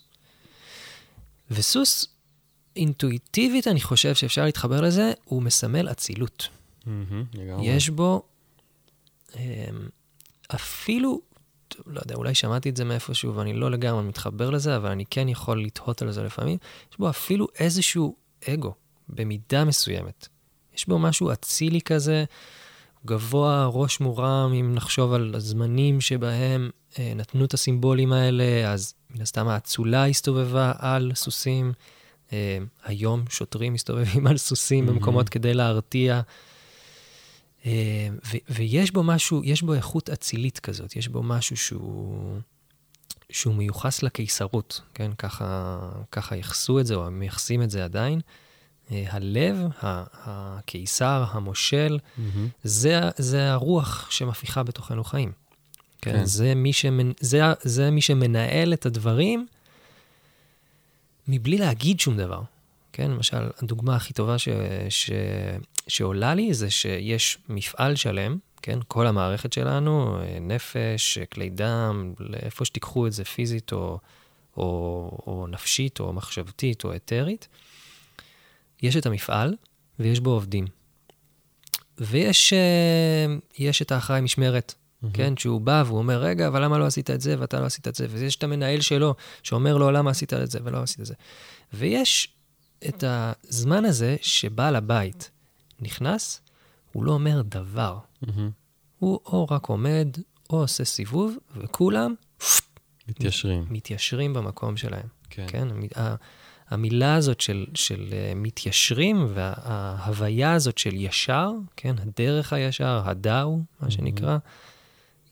וסוס, 1.50 2.13
אינטואיטיבית, 2.76 3.68
אני 3.68 3.80
חושב 3.80 4.14
שאפשר 4.14 4.44
להתחבר 4.44 4.80
לזה, 4.80 5.12
הוא 5.24 5.42
מסמל 5.42 5.90
אצילות. 5.90 6.48
לגמרי. 7.34 7.66
יש 7.66 7.88
בו 7.90 8.22
אמ, 9.36 9.88
אפילו, 10.54 11.20
לא 11.86 12.00
יודע, 12.00 12.14
אולי 12.14 12.34
שמעתי 12.34 12.70
את 12.70 12.76
זה 12.76 12.84
מאיפשהו 12.84 13.34
ואני 13.34 13.52
לא 13.52 13.70
לגמרי 13.70 14.02
מתחבר 14.02 14.50
לזה, 14.50 14.76
אבל 14.76 14.90
אני 14.90 15.04
כן 15.10 15.28
יכול 15.28 15.64
לתהות 15.64 16.02
על 16.02 16.12
זה 16.12 16.22
לפעמים. 16.22 16.58
יש 16.92 16.98
בו 16.98 17.10
אפילו 17.10 17.46
איזשהו 17.58 18.16
אגו, 18.48 18.74
במידה 19.08 19.64
מסוימת. 19.64 20.28
יש 20.76 20.88
בו 20.88 20.98
משהו 20.98 21.32
אצילי 21.32 21.80
כזה, 21.80 22.24
גבוה, 23.06 23.66
ראש 23.72 24.00
מורם, 24.00 24.52
אם 24.60 24.74
נחשוב 24.74 25.12
על 25.12 25.34
הזמנים 25.34 26.00
שבהם 26.00 26.70
אה, 26.98 27.12
נתנו 27.16 27.44
את 27.44 27.54
הסימבולים 27.54 28.12
האלה, 28.12 28.72
אז 28.72 28.94
מן 29.10 29.22
הסתם 29.22 29.48
האצולה 29.48 30.06
הסתובבה 30.06 30.72
על 30.78 31.12
סוסים. 31.14 31.72
אה, 32.34 32.58
היום 32.84 33.24
שוטרים 33.28 33.72
מסתובבים 33.72 34.26
על 34.30 34.36
סוסים 34.36 34.86
מהמם. 34.86 34.98
במקומות 34.98 35.28
כדי 35.28 35.54
להרתיע. 35.54 36.20
אה, 37.66 38.08
ו- 38.26 38.52
ויש 38.54 38.90
בו 38.90 39.02
משהו, 39.02 39.40
יש 39.44 39.62
בו 39.62 39.74
איכות 39.74 40.10
אצילית 40.10 40.58
כזאת, 40.58 40.96
יש 40.96 41.08
בו 41.08 41.22
משהו 41.22 41.56
שהוא, 41.56 42.38
שהוא 43.30 43.54
מיוחס 43.54 44.02
לקיסרות, 44.02 44.80
כן? 44.94 45.10
ככה, 45.18 45.78
ככה 46.12 46.36
ייחסו 46.36 46.80
את 46.80 46.86
זה, 46.86 46.94
או 46.94 47.10
מייחסים 47.10 47.62
את 47.62 47.70
זה 47.70 47.84
עדיין. 47.84 48.20
אה, 48.90 49.04
הלב, 49.08 49.56
הקיסר, 49.82 51.24
המושל, 51.30 51.98
מהמם. 52.18 52.48
זה, 52.64 53.00
זה 53.16 53.52
הרוח 53.52 54.10
שמפיחה 54.10 54.62
בתוכנו 54.62 55.04
חיים. 55.04 55.32
כן, 56.02 56.12
כן. 56.12 56.24
זה, 56.24 56.54
מי 56.54 56.72
שמנ... 56.72 57.12
זה, 57.20 57.40
זה 57.62 57.90
מי 57.90 58.00
שמנהל 58.00 58.72
את 58.72 58.86
הדברים 58.86 59.46
מבלי 61.28 61.58
להגיד 61.58 62.00
שום 62.00 62.16
דבר. 62.16 62.42
כן, 62.92 63.10
למשל, 63.10 63.50
הדוגמה 63.62 63.96
הכי 63.96 64.12
טובה 64.12 64.38
ש... 64.38 64.48
ש... 64.88 65.10
שעולה 65.88 66.34
לי 66.34 66.54
זה 66.54 66.70
שיש 66.70 67.38
מפעל 67.48 67.96
שלם, 67.96 68.38
כן, 68.62 68.78
כל 68.88 69.06
המערכת 69.06 69.52
שלנו, 69.52 70.18
אה, 70.20 70.38
נפש, 70.40 71.18
כלי 71.18 71.50
דם, 71.50 72.14
לאיפה 72.20 72.64
שתיקחו 72.64 73.06
את 73.06 73.12
זה 73.12 73.24
פיזית 73.24 73.72
או, 73.72 73.98
או, 74.56 74.64
או 75.26 75.46
נפשית, 75.50 76.00
או 76.00 76.12
מחשבתית, 76.12 76.84
או 76.84 76.96
אתרית, 76.96 77.48
יש 78.82 78.96
את 78.96 79.06
המפעל 79.06 79.56
ויש 79.98 80.20
בו 80.20 80.30
עובדים. 80.30 80.64
ויש 81.98 82.52
אה, 82.52 83.26
יש 83.58 83.82
את 83.82 83.92
האחראי 83.92 84.20
משמרת, 84.20 84.74
mm-hmm. 85.04 85.16
כן? 85.16 85.36
שהוא 85.36 85.60
בא 85.60 85.82
והוא 85.86 85.98
אומר, 85.98 86.18
רגע, 86.18 86.46
אבל 86.46 86.64
למה 86.64 86.78
לא 86.78 86.86
עשית 86.86 87.10
את 87.10 87.20
זה 87.20 87.36
ואתה 87.38 87.60
לא 87.60 87.66
עשית 87.66 87.88
את 87.88 87.94
זה? 87.94 88.06
ויש 88.10 88.36
את 88.36 88.44
המנהל 88.44 88.80
שלו 88.80 89.14
שאומר 89.42 89.76
לו, 89.76 89.90
למה 89.90 90.10
עשית 90.10 90.32
את 90.32 90.50
זה 90.50 90.58
ולא 90.64 90.82
עשית 90.82 91.00
את 91.00 91.06
זה. 91.06 91.14
ויש 91.72 92.28
את 92.88 93.04
הזמן 93.06 93.84
הזה 93.84 94.16
שבעל 94.22 94.76
הבית 94.76 95.30
נכנס, 95.80 96.40
הוא 96.92 97.04
לא 97.04 97.12
אומר 97.12 97.42
דבר. 97.42 97.98
Mm-hmm. 98.24 98.28
הוא 98.98 99.20
או 99.26 99.46
רק 99.50 99.66
עומד, 99.66 100.08
או 100.50 100.60
עושה 100.60 100.84
סיבוב, 100.84 101.36
וכולם... 101.56 102.14
מתיישרים. 103.08 103.66
מתיישרים 103.70 104.34
במקום 104.34 104.76
שלהם. 104.76 105.06
כן. 105.30 105.46
כן? 105.48 105.68
המילה 106.68 107.14
הזאת 107.14 107.40
של, 107.40 107.66
של 107.74 108.08
uh, 108.10 108.34
מתיישרים 108.36 109.26
וההוויה 109.34 110.52
הזאת 110.52 110.78
של 110.78 110.94
ישר, 110.94 111.50
כן, 111.76 111.94
הדרך 111.98 112.52
הישר, 112.52 113.02
הדאו, 113.04 113.60
מה 113.80 113.90
שנקרא, 113.90 114.38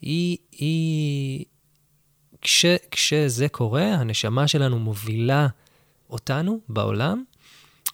היא, 0.02 0.36
היא 0.52 1.44
כש, 2.40 2.66
כשזה 2.90 3.48
קורה, 3.48 3.84
הנשמה 3.84 4.48
שלנו 4.48 4.78
מובילה 4.78 5.46
אותנו 6.10 6.60
בעולם, 6.68 7.24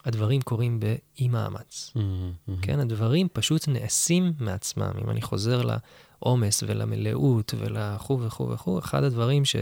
הדברים 0.04 0.42
קורים 0.42 0.80
באי 0.80 1.28
מאמץ. 1.28 1.92
Mm-hmm. 1.96 2.52
כן, 2.62 2.80
הדברים 2.80 3.28
פשוט 3.32 3.68
נעשים 3.68 4.32
מעצמם. 4.38 4.90
אם 5.04 5.10
אני 5.10 5.22
חוזר 5.22 5.62
לעומס 5.62 6.62
ולמלאות 6.66 7.54
ולכו' 7.58 8.20
וכו' 8.20 8.50
וכו', 8.50 8.78
אחד 8.78 9.04
הדברים 9.04 9.44
ש... 9.44 9.56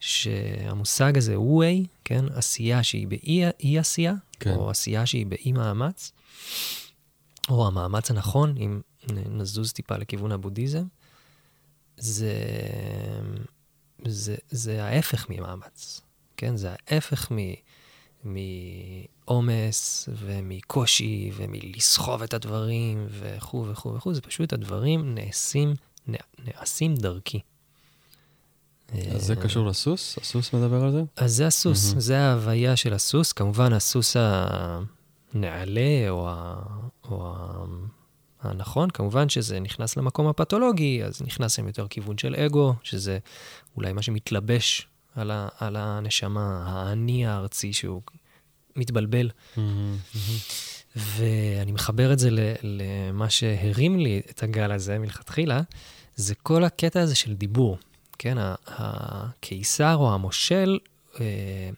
שהמושג 0.00 1.18
הזה, 1.18 1.40
ווי, 1.40 1.86
כן, 2.04 2.24
עשייה 2.34 2.82
שהיא 2.82 3.08
באי 3.08 3.78
עשייה, 3.78 4.14
כן. 4.40 4.54
או 4.54 4.70
עשייה 4.70 5.06
שהיא 5.06 5.26
באי 5.26 5.52
מאמץ, 5.52 6.12
או 7.48 7.66
המאמץ 7.66 8.10
הנכון, 8.10 8.54
אם 8.56 8.80
נזוז 9.12 9.72
טיפה 9.72 9.96
לכיוון 9.96 10.32
הבודהיזם, 10.32 10.84
זה, 12.00 12.34
זה, 14.06 14.34
זה 14.50 14.84
ההפך 14.84 15.26
ממאמץ, 15.28 16.00
כן? 16.36 16.56
זה 16.56 16.70
ההפך 16.88 17.32
מעומס 18.24 20.08
ומקושי 20.12 21.30
ומלסחוב 21.36 22.22
את 22.22 22.34
הדברים 22.34 23.06
וכו' 23.10 23.66
וכו' 23.68 23.94
וכו', 23.94 24.14
זה 24.14 24.20
פשוט 24.20 24.52
הדברים 24.52 25.14
נעשים, 25.14 25.74
נעשים 26.38 26.94
דרכי. 26.94 27.40
אז 29.14 29.24
זה 29.24 29.36
קשור 29.36 29.66
לסוס? 29.66 30.18
הסוס 30.18 30.52
מדבר 30.52 30.84
על 30.84 30.92
זה? 30.92 31.02
אז 31.16 31.32
זה 31.32 31.46
הסוס, 31.46 31.92
mm-hmm. 31.92 32.00
זה 32.00 32.18
ההוויה 32.18 32.76
של 32.76 32.92
הסוס. 32.92 33.32
כמובן, 33.32 33.72
הסוס 33.72 34.16
הנעלה 35.34 36.06
או, 36.08 36.28
ה... 36.28 36.62
או. 37.04 37.34
הנכון, 38.42 38.90
כמובן 38.90 39.28
שזה 39.28 39.60
נכנס 39.60 39.96
למקום 39.96 40.26
הפתולוגי, 40.26 41.04
אז 41.04 41.22
נכנס 41.22 41.58
עם 41.58 41.66
יותר 41.66 41.88
כיוון 41.88 42.18
של 42.18 42.34
אגו, 42.34 42.74
שזה 42.82 43.18
אולי 43.76 43.92
מה 43.92 44.02
שמתלבש 44.02 44.86
על, 45.16 45.30
ה... 45.30 45.48
על 45.58 45.76
הנשמה, 45.76 46.64
האני 46.66 47.26
הארצי 47.26 47.72
שהוא 47.72 48.02
מתבלבל. 48.76 49.30
ואני 50.96 51.72
מחבר 51.72 52.12
את 52.12 52.18
זה 52.18 52.28
למה 52.62 53.30
שהרים 53.30 53.98
לי 53.98 54.22
את 54.30 54.42
הגל 54.42 54.72
הזה 54.72 54.98
מלכתחילה, 54.98 55.60
זה 56.16 56.34
כל 56.34 56.64
הקטע 56.64 57.00
הזה 57.00 57.14
של 57.14 57.34
דיבור. 57.34 57.78
כן, 58.18 58.36
הקיסר 58.66 59.96
או 59.96 60.14
המושל 60.14 60.78
אה, 61.20 61.70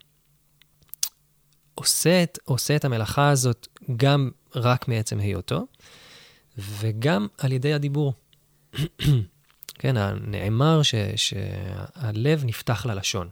עושה, 1.74 2.22
את, 2.22 2.38
עושה 2.44 2.76
את 2.76 2.84
המלאכה 2.84 3.30
הזאת 3.30 3.68
גם 3.96 4.30
רק 4.54 4.88
מעצם 4.88 5.18
היותו, 5.18 5.66
וגם 6.58 7.26
על 7.38 7.52
ידי 7.52 7.72
הדיבור. 7.72 8.14
כן, 9.78 9.96
נאמר 10.26 10.82
ש, 10.82 10.94
שהלב 11.16 12.44
נפתח 12.44 12.86
ללשון. 12.86 13.28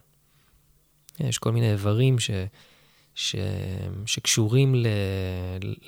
יש 1.20 1.38
כל 1.38 1.52
מיני 1.52 1.72
איברים 1.72 2.18
ש, 2.18 2.30
ש, 3.14 3.36
שקשורים 4.06 4.74
ל, 4.74 4.86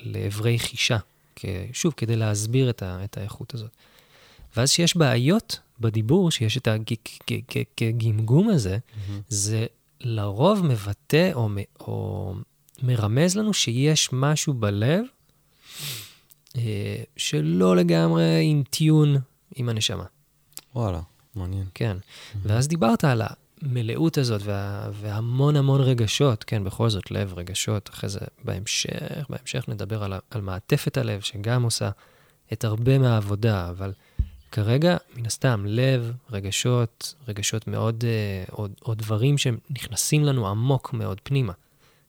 לאיברי 0.03 0.59
חישה, 0.59 0.97
שוב, 1.73 1.93
כדי 1.97 2.15
להסביר 2.15 2.69
את, 2.69 2.83
ה, 2.83 3.03
את 3.03 3.17
האיכות 3.17 3.53
הזאת. 3.53 3.71
ואז 4.55 4.71
כשיש 4.71 4.97
בעיות 4.97 5.59
בדיבור, 5.79 6.31
שיש 6.31 6.57
את 6.57 6.67
הגמגום 7.81 8.49
הזה, 8.49 8.77
mm-hmm. 8.77 9.11
זה 9.29 9.65
לרוב 10.01 10.65
מבטא 10.65 11.31
או, 11.33 11.49
או 11.79 12.33
מרמז 12.83 13.37
לנו 13.37 13.53
שיש 13.53 14.09
משהו 14.13 14.53
בלב 14.53 15.05
שלא 17.17 17.75
לגמרי 17.75 18.37
אינטיון 18.37 19.15
עם 19.55 19.69
הנשמה. 19.69 20.05
וואלה, 20.75 21.01
מעניין. 21.35 21.65
כן, 21.73 21.97
mm-hmm. 21.99 22.37
ואז 22.43 22.67
דיברת 22.67 23.03
על 23.03 23.21
המלאות 23.61 24.17
הזאת 24.17 24.41
וה, 24.43 24.89
והמון 24.93 25.55
המון 25.55 25.81
רגשות, 25.81 26.43
כן, 26.43 26.63
בכל 26.63 26.89
זאת, 26.89 27.11
לב, 27.11 27.33
רגשות, 27.37 27.89
אחרי 27.89 28.09
זה 28.09 28.19
בהמשך, 28.43 29.25
בהמשך 29.29 29.65
נדבר 29.67 30.03
על, 30.03 30.13
על 30.29 30.41
מעטפת 30.41 30.97
הלב, 30.97 31.21
שגם 31.21 31.63
עושה 31.63 31.89
את 32.53 32.63
הרבה 32.63 32.97
מהעבודה, 32.97 33.69
אבל... 33.69 33.93
כרגע, 34.53 34.97
מן 35.15 35.25
הסתם, 35.25 35.63
לב, 35.67 36.11
רגשות, 36.31 37.13
רגשות 37.27 37.67
מאוד, 37.67 38.03
אה, 38.07 38.53
או, 38.53 38.67
או 38.85 38.93
דברים 38.93 39.37
שנכנסים 39.37 40.23
לנו 40.23 40.47
עמוק 40.47 40.93
מאוד 40.93 41.21
פנימה. 41.23 41.53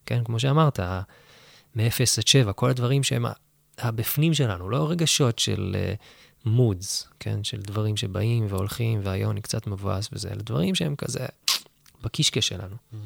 כן, 0.07 0.25
כמו 0.25 0.41
שאמרת, 0.41 0.81
מ-0 1.77 2.01
עד 2.19 2.27
7, 2.27 2.53
כל 2.53 2.71
הדברים 2.71 3.03
שהם 3.03 3.27
הבפנים 3.79 4.35
שלנו, 4.35 4.71
לא 4.71 4.91
רגשות 4.91 5.39
של 5.39 5.77
מודס, 6.45 7.03
uh, 7.03 7.15
כן, 7.21 7.45
של 7.45 7.61
דברים 7.61 7.97
שבאים 7.97 8.47
והולכים, 8.49 9.01
והיום 9.03 9.31
אני 9.31 9.41
קצת 9.41 9.67
מבואס 9.67 10.09
וזה, 10.13 10.29
אלא 10.29 10.43
דברים 10.43 10.75
שהם 10.75 10.97
כזה 10.97 11.27
בקישקע 12.03 12.41
שלנו. 12.41 12.77
Mm-hmm. 12.77 12.97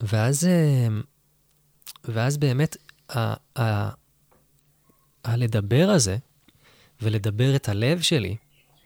ואז, 0.00 0.44
uh, 0.44 0.92
ואז 2.04 2.38
באמת, 2.38 2.76
ה- 3.10 3.60
ה- 3.60 3.90
הלדבר 5.24 5.88
הזה, 5.94 6.16
ולדבר 7.02 7.56
את 7.56 7.68
הלב 7.68 8.00
שלי, 8.00 8.36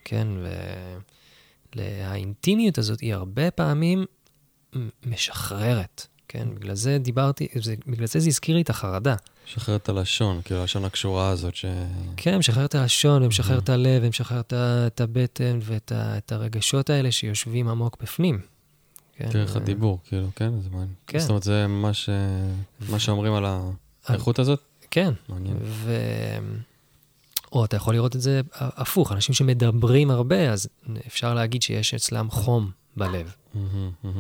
כן, 0.04 0.28
והאינטימיות 1.76 2.78
הזאת 2.78 3.00
היא 3.00 3.14
הרבה 3.14 3.50
פעמים 3.50 4.04
משחררת, 5.06 6.06
כן, 6.28 6.54
בגלל 6.54 6.74
זה 6.74 6.98
דיברתי, 6.98 7.48
זה, 7.60 7.74
בגלל 7.86 8.06
זה 8.06 8.20
זה 8.20 8.28
הזכיר 8.28 8.56
לי 8.56 8.62
את 8.62 8.70
החרדה. 8.70 9.14
משחרר 9.46 9.76
את 9.76 9.88
הלשון, 9.88 10.40
כאילו 10.44 10.60
הלשון 10.60 10.84
הקשורה 10.84 11.28
הזאת 11.28 11.54
ש... 11.54 11.64
כן, 12.16 12.38
משחרר 12.38 12.64
את 12.64 12.74
הלשון, 12.74 13.22
ומשחרר 13.22 13.58
את 13.58 13.68
הלב, 13.68 14.02
ומשחרר 14.04 14.42
את 14.50 15.00
הבטן 15.00 15.58
ואת 15.62 15.92
את 15.94 16.32
הרגשות 16.32 16.90
האלה 16.90 17.12
שיושבים 17.12 17.68
עמוק 17.68 17.96
בפנים. 18.02 18.40
כן, 19.16 19.30
דרך 19.30 19.56
הדיבור, 19.56 19.98
כאילו, 20.04 20.28
כן, 20.36 20.60
זה 20.60 20.70
מעניין. 20.70 20.88
כן. 21.06 21.18
זאת 21.18 21.28
אומרת, 21.28 21.42
זה 21.42 21.66
מה, 21.66 21.94
ש... 21.94 22.08
מה 22.88 22.98
שאומרים 22.98 23.34
על 23.34 23.44
האיכות 24.06 24.38
הזאת? 24.38 24.60
כן. 24.90 25.12
מעניין. 25.28 25.56
ו... 25.62 25.96
או 27.52 27.64
אתה 27.64 27.76
יכול 27.76 27.94
לראות 27.94 28.16
את 28.16 28.20
זה 28.20 28.40
הפוך, 28.58 29.12
אנשים 29.12 29.34
שמדברים 29.34 30.10
הרבה, 30.10 30.52
אז 30.52 30.68
אפשר 31.06 31.34
להגיד 31.34 31.62
שיש 31.62 31.94
אצלם 31.94 32.30
חום 32.30 32.70
בלב, 32.96 33.34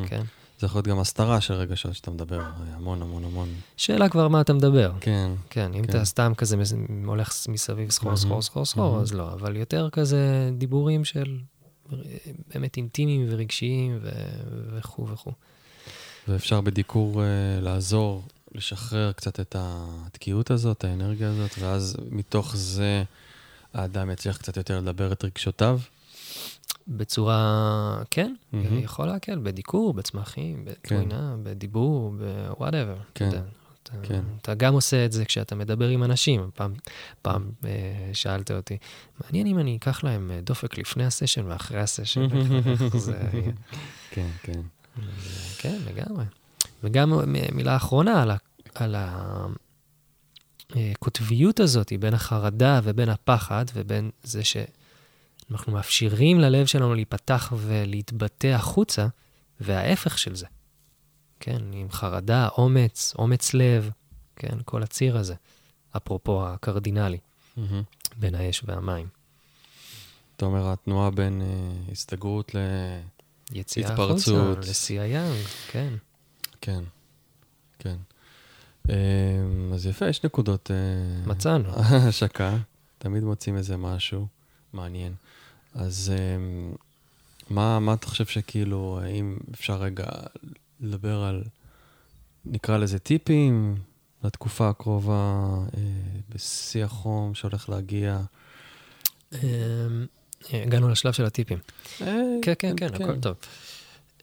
כן? 0.06 0.22
זה 0.64 0.68
יכול 0.68 0.78
להיות 0.78 0.86
גם 0.86 0.98
הסתרה 0.98 1.40
של 1.40 1.54
רגשות 1.54 1.94
שאתה 1.94 2.10
מדבר 2.10 2.42
המון 2.72 3.02
המון 3.02 3.24
המון. 3.24 3.48
שאלה 3.76 4.08
כבר 4.08 4.28
מה 4.28 4.40
אתה 4.40 4.52
מדבר. 4.52 4.92
כן. 5.00 5.30
כן, 5.50 5.74
אם 5.74 5.82
כן. 5.86 5.90
אתה 5.90 6.04
סתם 6.04 6.32
כזה 6.36 6.56
הולך 7.06 7.34
מסביב 7.48 7.90
סחור, 7.90 8.16
סחור, 8.16 8.42
סחור, 8.42 8.64
סחור, 8.64 9.00
אז 9.00 9.14
לא, 9.14 9.32
אבל 9.32 9.56
יותר 9.56 9.90
כזה 9.90 10.50
דיבורים 10.58 11.04
של 11.04 11.38
באמת 12.54 12.76
אינטימיים 12.76 13.26
ורגשיים 13.30 13.98
וכו' 14.76 15.08
וכו'. 15.08 15.32
ואפשר 16.28 16.60
בדיקור 16.60 17.14
uh, 17.14 17.24
לעזור, 17.64 18.22
לשחרר 18.54 19.12
קצת 19.12 19.40
את 19.40 19.56
התקיעות 19.58 20.50
הזאת, 20.50 20.84
האנרגיה 20.84 21.30
הזאת, 21.30 21.50
ואז 21.58 21.96
מתוך 22.10 22.56
זה 22.56 23.04
האדם 23.74 24.10
יצליח 24.10 24.36
קצת 24.36 24.56
יותר 24.56 24.80
לדבר 24.80 25.12
את 25.12 25.24
רגשותיו? 25.24 25.80
בצורה, 26.88 28.02
כן, 28.10 28.34
mm-hmm. 28.52 28.56
יכול 28.72 29.06
להקל, 29.06 29.38
בדיקור, 29.38 29.94
בצמחים, 29.94 30.64
בתלוינה, 30.64 31.34
כן. 31.36 31.44
בדיבור, 31.44 32.14
ב-whatever. 32.18 33.02
כן. 33.14 33.28
אתה, 33.28 33.40
אתה, 33.82 33.92
כן. 34.02 34.20
אתה 34.42 34.54
גם 34.54 34.74
עושה 34.74 35.04
את 35.04 35.12
זה 35.12 35.24
כשאתה 35.24 35.54
מדבר 35.54 35.88
עם 35.88 36.04
אנשים. 36.04 36.50
פעם, 36.54 36.74
פעם 37.22 37.50
אה, 37.64 37.70
שאלת 38.12 38.50
אותי, 38.50 38.78
מעניין 39.20 39.46
אם 39.46 39.58
אני 39.58 39.76
אקח 39.76 40.04
להם 40.04 40.30
אה, 40.30 40.40
דופק 40.40 40.78
לפני 40.78 41.04
הסשן 41.04 41.46
ואחרי 41.46 41.80
הסשן. 41.80 42.28
זה... 42.98 43.18
כן, 44.14 44.28
כן. 44.42 44.60
כן, 45.58 45.78
לגמרי. 45.86 46.24
וגם 46.82 47.12
מילה 47.52 47.76
אחרונה 47.76 48.22
על, 48.22 48.30
ה, 48.30 48.36
על 48.74 48.96
הקוטביות 50.70 51.60
הזאת 51.60 51.92
בין 52.00 52.14
החרדה 52.14 52.80
ובין 52.84 53.08
הפחד 53.08 53.64
ובין 53.74 54.10
זה 54.22 54.44
שאנחנו 55.48 55.72
מאפשרים 55.72 56.40
ללב 56.40 56.66
שלנו 56.66 56.94
להיפתח 56.94 57.52
ולהתבטא 57.56 58.46
החוצה, 58.46 59.06
וההפך 59.60 60.18
של 60.18 60.34
זה. 60.34 60.46
כן, 61.40 61.62
עם 61.72 61.90
חרדה, 61.90 62.48
אומץ, 62.48 63.14
אומץ 63.18 63.54
לב, 63.54 63.90
כן, 64.36 64.58
כל 64.64 64.82
הציר 64.82 65.16
הזה, 65.16 65.34
אפרופו 65.96 66.48
הקרדינלי, 66.48 67.18
מהמם. 67.56 67.82
בין 68.16 68.34
האש 68.34 68.62
והמים. 68.66 69.06
אתה 70.36 70.46
אומר, 70.46 70.72
התנועה 70.72 71.10
בין 71.10 71.42
אה, 71.42 71.92
הסתגרות 71.92 72.54
ל... 72.54 72.58
יציאה 73.52 73.88
התפרצות. 73.88 74.52
החוצה, 74.54 74.70
לשיא 74.70 75.00
היאנג, 75.00 75.44
כן. 75.70 75.94
כן, 76.60 76.84
כן. 77.78 77.96
אה, 78.90 78.94
אז 79.74 79.86
יפה, 79.86 80.08
יש 80.08 80.24
נקודות... 80.24 80.70
אה, 80.70 81.26
מצאנו. 81.26 81.68
השקה, 82.08 82.56
תמיד 82.98 83.22
מוצאים 83.22 83.56
איזה 83.56 83.76
משהו 83.76 84.26
מעניין. 84.74 85.14
אז 85.74 86.12
אה, 86.16 86.36
מה, 87.50 87.78
מה 87.80 87.94
אתה 87.94 88.06
חושב 88.06 88.26
שכאילו, 88.26 89.00
האם 89.02 89.36
אפשר 89.54 89.82
רגע 89.82 90.04
לדבר 90.80 91.22
על, 91.22 91.44
נקרא 92.44 92.76
לזה 92.76 92.98
טיפים 92.98 93.76
לתקופה 94.24 94.68
הקרובה, 94.68 95.48
אה, 95.76 95.80
בשיא 96.28 96.84
החום 96.84 97.34
שהולך 97.34 97.68
להגיע? 97.68 98.20
אמ, 99.32 99.38
הגענו 100.52 100.88
לשלב 100.88 101.12
של 101.12 101.24
הטיפים. 101.24 101.58
אה, 102.00 102.22
כן, 102.42 102.52
כן, 102.58 102.76
כן, 102.76 102.94
הכל 102.94 103.20
טוב. 103.20 103.36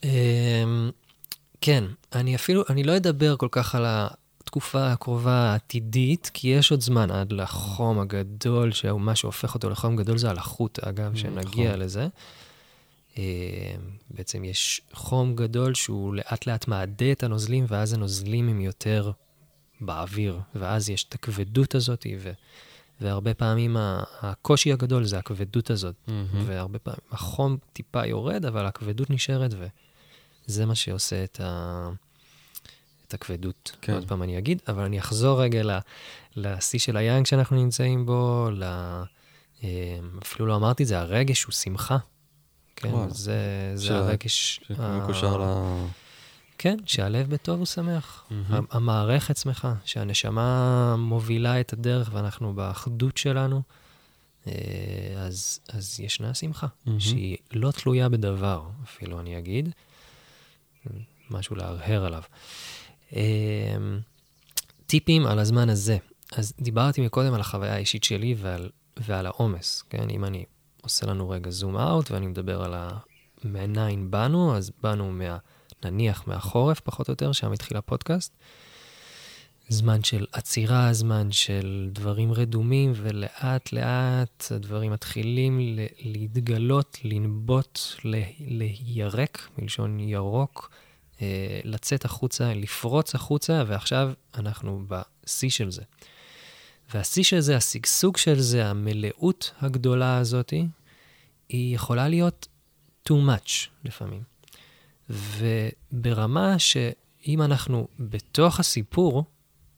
אמ, 0.03 0.91
כן, 1.61 1.83
אני 2.13 2.35
אפילו, 2.35 2.63
אני 2.69 2.83
לא 2.83 2.97
אדבר 2.97 3.37
כל 3.37 3.47
כך 3.51 3.75
על 3.75 3.85
התקופה 4.51 4.91
הקרובה 4.91 5.33
העתידית, 5.33 6.31
כי 6.33 6.47
יש 6.47 6.71
עוד 6.71 6.81
זמן 6.81 7.11
עד 7.11 7.31
לחום 7.31 7.99
הגדול, 7.99 8.71
שמה 8.71 9.15
שהופך 9.15 9.55
אותו 9.55 9.69
לחום 9.69 9.95
גדול 9.95 10.17
זה 10.17 10.29
הלחות, 10.29 10.79
אגב, 10.79 11.13
Mm, 11.13 11.17
שנגיע 11.17 11.69
נכון. 11.69 11.79
לזה. 11.79 12.07
אמ, 13.17 13.23
בעצם 14.09 14.43
יש 14.43 14.81
חום 14.93 15.35
גדול 15.35 15.73
שהוא 15.73 16.15
לאט 16.15 16.47
לאט 16.47 16.67
מעדה 16.67 17.11
את 17.11 17.23
הנוזלים, 17.23 17.65
ואז 17.67 17.93
הנוזלים 17.93 18.49
הם 18.49 18.61
יותר 18.61 19.11
באוויר, 19.81 20.39
ואז 20.55 20.89
יש 20.89 21.03
את 21.03 21.13
הכבדות 21.13 21.75
הזאת, 21.75 22.05
ו... 22.19 22.31
והרבה 23.01 23.33
פעמים 23.33 23.77
הקושי 24.21 24.73
הגדול 24.73 25.05
זה 25.05 25.19
הכבדות 25.19 25.69
הזאת. 25.69 25.95
מהמם. 26.07 26.43
והרבה 26.45 26.79
פעמים 26.79 26.99
החום 27.11 27.57
טיפה 27.73 28.05
יורד, 28.05 28.45
אבל 28.45 28.65
הכבדות 28.65 29.09
נשארת, 29.09 29.51
וזה 30.47 30.65
מה 30.65 30.75
שעושה 30.75 31.23
את, 31.23 31.41
ה... 31.43 31.89
את 33.12 33.21
הכבדות. 33.21 33.71
כן. 33.82 33.93
עוד 33.93 34.08
פעם 34.08 34.24
אני 34.24 34.38
אגיד, 34.38 34.62
אבל 34.67 34.84
אני 34.84 35.00
אחזור 35.00 35.41
רגע 35.43 35.80
לשיא 36.36 36.80
של 36.80 36.97
היאנג 36.97 37.26
שאנחנו 37.26 37.56
נמצאים 37.63 38.06
בו, 38.06 38.50
ל... 38.52 38.63
אה, 39.63 39.69
אפילו 40.24 40.45
לא 40.45 40.56
אמרתי 40.56 40.84
את 40.84 40.88
זה, 40.88 41.00
הרגש 41.00 41.43
הוא 41.43 41.52
שמחה. 41.54 41.97
כן, 42.76 42.89
וואלה. 42.89 43.10
זה, 43.13 43.71
זה 43.76 43.86
של- 43.86 43.93
הרגש... 43.93 44.60
שמקושר 44.67 45.41
ה- 45.41 45.84
ל... 45.84 45.88
כן, 46.58 46.78
שהלב 46.86 47.30
בטוב 47.30 47.62
ושמח. 47.62 48.26
מהמם. 48.32 48.54
ה- 48.71 48.76
המערכת 48.78 49.38
שמחה, 49.38 49.74
שהנשמה 49.86 50.95
מובילה 50.97 51.60
את 51.60 51.74
הדרך 51.74 52.10
ואנחנו 52.13 52.54
באחדות 52.54 53.17
שלנו, 53.17 53.62
אה, 54.47 54.54
אז, 55.17 55.60
אז 55.69 56.00
ישנה 56.00 56.34
שמחה, 56.34 56.67
מהמם. 56.86 57.00
שהיא 57.00 57.38
לא 57.54 57.71
תלויה 57.71 58.10
בדבר, 58.10 58.63
אפילו 58.84 59.19
אני 59.19 59.38
אגיד, 59.38 59.69
משהו 61.30 61.56
להרהר 61.56 62.06
עליו. 62.06 62.21
אה, 63.15 63.21
טיפים 64.86 65.26
על 65.26 65.39
הזמן 65.39 65.69
הזה. 65.69 65.97
אז 66.36 66.54
דיברתי 66.60 67.02
מקודם 67.02 67.34
על 67.34 67.41
החוויה 67.41 67.74
האישית 67.74 68.04
שלי 68.04 68.36
ועל, 68.38 68.69
ועל 68.97 69.26
העומס, 69.26 69.84
כן? 69.89 70.10
אם 70.10 70.26
אני 70.26 70.45
עושה 70.82 71.06
לנו 71.06 71.30
רגע 71.30 71.50
זום 71.50 71.78
אאוט 71.78 72.12
ואני 72.12 72.28
מדבר 72.28 72.63
על 72.63 72.74
ה... 72.74 72.89
מניין 73.43 74.12
באנו, 74.12 74.58
אז 74.58 74.71
באנו 74.84 75.12
מה... 75.12 75.38
נניח 75.86 76.28
מהחורף, 76.28 76.80
פחות 76.80 77.08
או 77.08 77.12
יותר, 77.12 77.32
שם 77.32 77.52
התחיל 77.52 77.78
הפודקאסט. 77.78 78.34
זמן 79.69 80.04
של 80.04 80.26
עצירה, 80.32 80.93
זמן 80.93 81.32
של 81.32 81.89
דברים 81.93 82.34
רדומים, 82.34 82.93
ולאט 82.95 83.74
לאט 83.74 84.45
הדברים 84.52 84.91
מתחילים 84.91 85.60
להתגלות, 86.00 86.97
לנבוט, 87.04 87.80
לירק, 88.39 89.50
מלשון 89.58 90.00
ירוק, 90.00 90.69
לצאת 91.63 92.05
החוצה, 92.05 92.53
לפרוץ 92.53 93.15
החוצה, 93.15 93.63
ועכשיו 93.67 94.12
אנחנו 94.36 94.84
בשיא 94.88 95.49
של 95.49 95.71
זה. 95.71 95.81
והשיא 96.93 97.23
של 97.23 97.39
זה, 97.39 97.57
השגשוג 97.57 98.17
של 98.17 98.39
זה, 98.39 98.67
המלאות 98.67 99.51
הגדולה 99.62 100.17
הזאתי, 100.17 100.67
היא 101.49 101.75
יכולה 101.75 102.07
להיות 102.07 102.47
too 103.10 103.13
much 103.13 103.67
לפעמים. 103.84 104.23
וברמה 105.10 106.60
שאם 106.60 107.41
אנחנו 107.41 107.88
בתוך 107.99 108.60
הסיפור, 108.60 109.23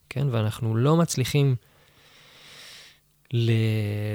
כן, 0.10 0.28
ואנחנו 0.32 0.76
לא 0.76 0.98
מצליחים 0.98 1.56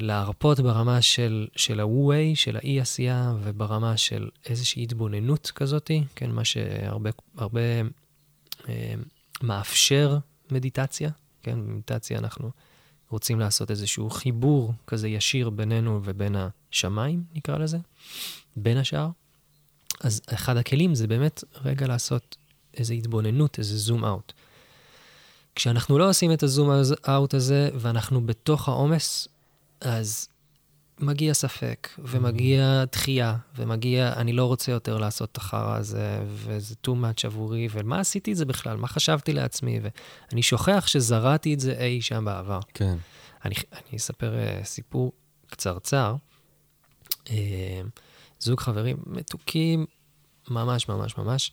להרפות 0.00 0.60
ברמה 0.60 1.02
של, 1.02 1.46
של 1.56 1.80
ה-way, 1.80 2.34
של 2.34 2.56
האי-עשייה, 2.56 3.34
וברמה 3.42 3.96
של 3.96 4.28
איזושהי 4.46 4.82
התבוננות 4.82 5.52
כזאתי, 5.54 6.04
כן, 6.14 6.30
מה 6.30 6.44
שהרבה 6.44 7.10
הרבה, 7.36 7.60
אה, 8.68 8.94
מאפשר 9.42 10.18
מדיטציה, 10.50 11.10
כן, 11.42 11.60
במדיטציה 11.60 12.18
אנחנו 12.18 12.50
רוצים 13.10 13.40
לעשות 13.40 13.70
איזשהו 13.70 14.10
חיבור 14.10 14.72
כזה 14.86 15.08
ישיר 15.08 15.50
בינינו 15.50 16.00
ובין 16.04 16.36
השמיים, 16.36 17.24
נקרא 17.34 17.58
לזה, 17.58 17.78
בין 18.56 18.76
השאר. 18.76 19.08
אז 20.00 20.20
אחד 20.34 20.56
הכלים 20.56 20.94
זה 20.94 21.06
באמת 21.06 21.44
רגע 21.64 21.86
לעשות 21.86 22.36
איזו 22.74 22.94
התבוננות, 22.94 23.58
איזה 23.58 23.76
זום 23.76 24.04
אאוט. 24.04 24.32
כשאנחנו 25.58 25.98
לא 25.98 26.08
עושים 26.08 26.32
את 26.32 26.42
הזום 26.42 26.70
אאוט 27.08 27.34
הזה 27.34 27.70
ואנחנו 27.74 28.26
בתוך 28.26 28.68
העומס, 28.68 29.28
אז 29.80 30.28
מגיע 31.00 31.34
ספק, 31.34 31.88
ומגיע 31.98 32.84
דחייה, 32.92 33.36
ומגיע, 33.56 34.12
אני 34.16 34.32
לא 34.32 34.44
רוצה 34.44 34.72
יותר 34.72 34.98
לעשות 34.98 35.32
את 35.32 35.36
החרא 35.36 35.76
הזה, 35.76 36.20
וזה 36.26 36.74
too 36.86 36.90
much 36.90 37.26
עבורי, 37.26 37.68
ומה 37.72 38.00
עשיתי 38.00 38.32
את 38.32 38.36
זה 38.36 38.44
בכלל? 38.44 38.76
מה 38.76 38.88
חשבתי 38.88 39.32
לעצמי? 39.32 39.80
ואני 40.30 40.42
שוכח 40.42 40.86
שזרעתי 40.86 41.54
את 41.54 41.60
זה 41.60 41.72
אי 41.72 42.00
שם 42.00 42.24
בעבר. 42.24 42.60
כן. 42.74 42.96
אני, 43.44 43.54
אני 43.72 43.96
אספר 43.96 44.32
uh, 44.32 44.64
סיפור 44.64 45.12
קצרצר. 45.46 46.16
Uh, 47.24 47.30
זוג 48.40 48.60
חברים 48.60 48.96
מתוקים, 49.06 49.86
ממש 50.50 50.88
ממש 50.88 51.18
ממש. 51.18 51.52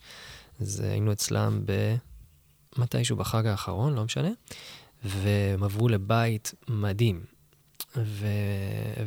אז 0.61 0.79
היינו 0.79 1.11
אצלם 1.11 1.61
במתישהו 2.77 3.17
בחג 3.17 3.45
האחרון, 3.45 3.95
לא 3.95 4.03
משנה, 4.03 4.29
והם 5.03 5.63
עברו 5.63 5.88
לבית 5.88 6.53
מדהים. 6.67 7.21
ו... 7.97 8.27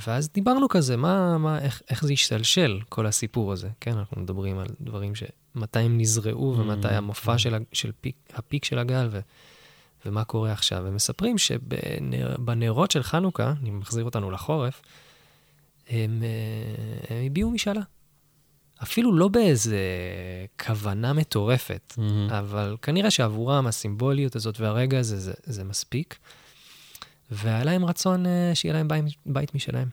ואז 0.06 0.28
דיברנו 0.32 0.68
כזה, 0.68 0.96
מה, 0.96 1.38
מה, 1.38 1.58
איך, 1.58 1.82
איך 1.90 2.04
זה 2.04 2.12
השתלשל, 2.12 2.80
כל 2.88 3.06
הסיפור 3.06 3.52
הזה. 3.52 3.68
כן, 3.80 3.92
אנחנו 3.98 4.22
מדברים 4.22 4.58
על 4.58 4.66
דברים 4.80 5.14
ש... 5.14 5.22
מתי 5.54 5.78
הם 5.78 5.98
נזרעו 5.98 6.54
ומתי 6.58 6.88
המופע 6.88 7.38
של, 7.38 7.54
ה- 7.54 7.58
של 7.72 7.92
פיק, 8.00 8.16
הפיק 8.34 8.64
של 8.64 8.78
הגל 8.78 9.08
ו... 9.10 9.20
ומה 10.06 10.24
קורה 10.24 10.52
עכשיו. 10.52 10.86
הם 10.86 10.94
מספרים 10.94 11.38
שבנרות 11.38 12.90
של 12.90 13.02
חנוכה, 13.02 13.54
אני 13.60 13.70
מחזיר 13.70 14.04
אותנו 14.04 14.30
לחורף, 14.30 14.82
הם, 15.88 16.22
אה, 16.22 17.16
הם 17.16 17.26
הביעו 17.26 17.50
משאלה. 17.50 17.80
אפילו 18.82 19.12
לא 19.12 19.28
באיזה 19.28 19.78
כוונה 20.66 21.12
מטורפת, 21.12 21.94
מהמם. 21.96 22.30
אבל 22.30 22.76
כנראה 22.82 23.10
שעבורם 23.10 23.66
הסימבוליות 23.66 24.36
הזאת 24.36 24.60
והרגע 24.60 24.98
הזה 24.98 25.18
זה, 25.18 25.32
זה 25.44 25.64
מספיק. 25.64 26.18
והיה 27.30 27.64
להם 27.64 27.84
רצון 27.84 28.26
אה, 28.26 28.50
שיהיה 28.54 28.74
להם 28.74 28.88
בית, 28.88 29.04
בית 29.26 29.54
משלהם. 29.54 29.88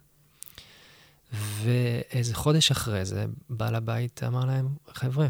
ואיזה 1.34 2.36
חודש 2.36 2.72
אחרי 2.72 3.06
זה, 3.06 3.26
בעל 3.50 3.76
הבית 3.76 4.22
אמר 4.28 4.46
להם, 4.46 4.68
חבר'ה, 4.94 5.28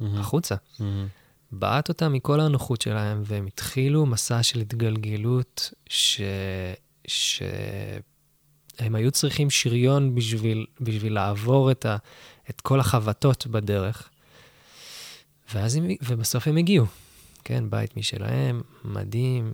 מהמם. 0.00 0.18
החוצה. 0.18 0.54
מהמם. 0.80 1.08
בעט 1.52 1.88
אותם 1.88 2.12
מכל 2.12 2.40
הנוחות 2.40 2.82
שלהם, 2.82 3.22
והם 3.24 3.46
התחילו 3.46 4.06
מסע 4.06 4.42
של 4.42 4.60
התגלגלות 4.60 5.72
ש... 5.88 6.20
ש... 7.06 7.42
הם 8.78 8.94
היו 8.94 9.10
צריכים 9.10 9.50
שריון 9.50 10.14
בשביל, 10.14 10.66
בשביל 10.80 11.14
לעבור 11.14 11.70
את, 11.70 11.86
ה... 11.86 11.96
את 12.50 12.60
כל 12.60 12.80
החבטות 12.80 13.46
בדרך. 13.46 14.08
ואז 15.54 15.76
הם... 15.76 15.86
ובסוף 16.02 16.48
הם 16.48 16.56
הגיעו. 16.56 16.86
כן, 17.44 17.70
בית 17.70 17.96
משלהם, 17.96 18.62
מדהים, 18.84 19.52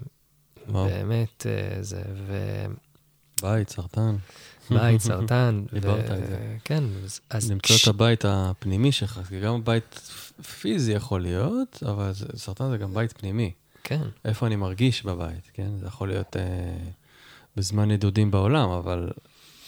וואו. 0.68 0.86
באמת, 0.88 1.46
אה, 1.46 1.82
זה, 1.82 2.02
בית, 3.42 3.68
סרטן. 3.68 4.16
ובית, 4.70 5.00
סרטן. 5.10 5.64
דיברת 5.72 6.10
על 6.10 6.26
זה. 6.26 6.56
כן, 6.64 6.84
אז... 7.30 7.50
למצוא 7.50 7.76
את 7.82 7.88
הבית 7.88 8.24
הפנימי 8.28 8.92
שלך, 8.92 9.20
כי 9.28 9.40
גם 9.40 9.64
בית 9.64 9.94
פיזי 10.60 10.92
יכול 10.92 11.22
להיות, 11.22 11.82
אבל 11.86 12.12
סרטן 12.36 12.70
זה 12.70 12.76
גם 12.76 12.94
בית 12.94 13.12
פנימי. 13.12 13.52
כן, 13.84 14.02
איפה 14.24 14.46
אני 14.46 14.56
מרגיש 14.56 15.04
בבית, 15.04 15.50
כן? 15.52 15.78
זה 15.80 15.86
יכול 15.86 16.08
להיות 16.08 16.36
אה, 16.36 16.42
בזמן 17.56 17.90
נדודים 17.90 18.30
בעולם, 18.30 18.70
אבל 18.70 19.10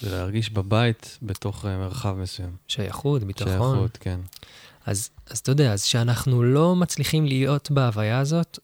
זה 0.05 0.16
להרגיש 0.16 0.50
בבית 0.50 1.18
בתוך 1.22 1.66
אה, 1.66 1.78
מרחב 1.78 2.16
מסוים. 2.16 2.57
שייכות, 2.68 3.24
ביטחון. 3.24 3.48
שייכות, 3.50 3.98
כן. 4.00 4.20
אז, 4.86 5.11
אז 5.30 5.38
אתה 5.38 5.50
יודע, 5.50 5.72
אז 5.72 5.82
שאנחנו 5.82 6.42
לא 6.42 6.76
מצליחים 6.76 7.26
להיות 7.26 7.70
בהוויה 7.70 8.18
הזאת 8.18 8.59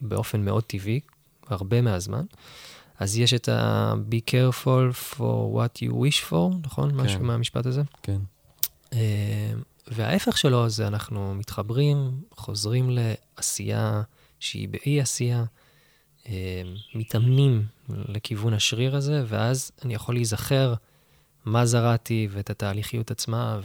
באופן 0.00 0.44
מאוד 0.44 0.62
טבעי, 0.62 1.00
הרבה 1.46 1.80
מהזמן, 1.80 2.24
אז 2.98 3.18
יש 3.18 3.34
את 3.34 3.48
ה-be 3.48 4.30
careful 4.30 5.14
for 5.16 5.56
what 5.56 5.82
you 5.82 5.92
wish 5.92 6.30
for, 6.30 6.54
נכון? 6.62 6.90
כן. 6.90 6.96
משהו 6.96 7.20
מהמשפט 7.20 7.66
הזה? 7.66 7.82
כן. 8.02 8.20
אה, 8.92 9.52
וההפך 9.88 10.38
שלו 10.38 10.68
זה 10.68 10.86
אנחנו 10.86 11.34
מתחברים, 11.34 12.20
חוזרים 12.36 12.90
לעשייה 12.90 14.02
שהיא 14.40 14.68
באי 14.68 15.00
עשייה, 15.00 15.44
מתאמנים 16.94 17.66
לכיוון 17.88 18.54
השריר 18.54 18.96
הזה, 18.96 19.24
ואז 19.26 19.72
אני 19.84 19.94
יכול 19.94 20.14
להיזכר 20.14 20.74
מה 21.44 21.66
זרעתי 21.66 22.28
ואת 22.30 22.50
התהליכיות 22.50 23.10
עצמה, 23.10 23.60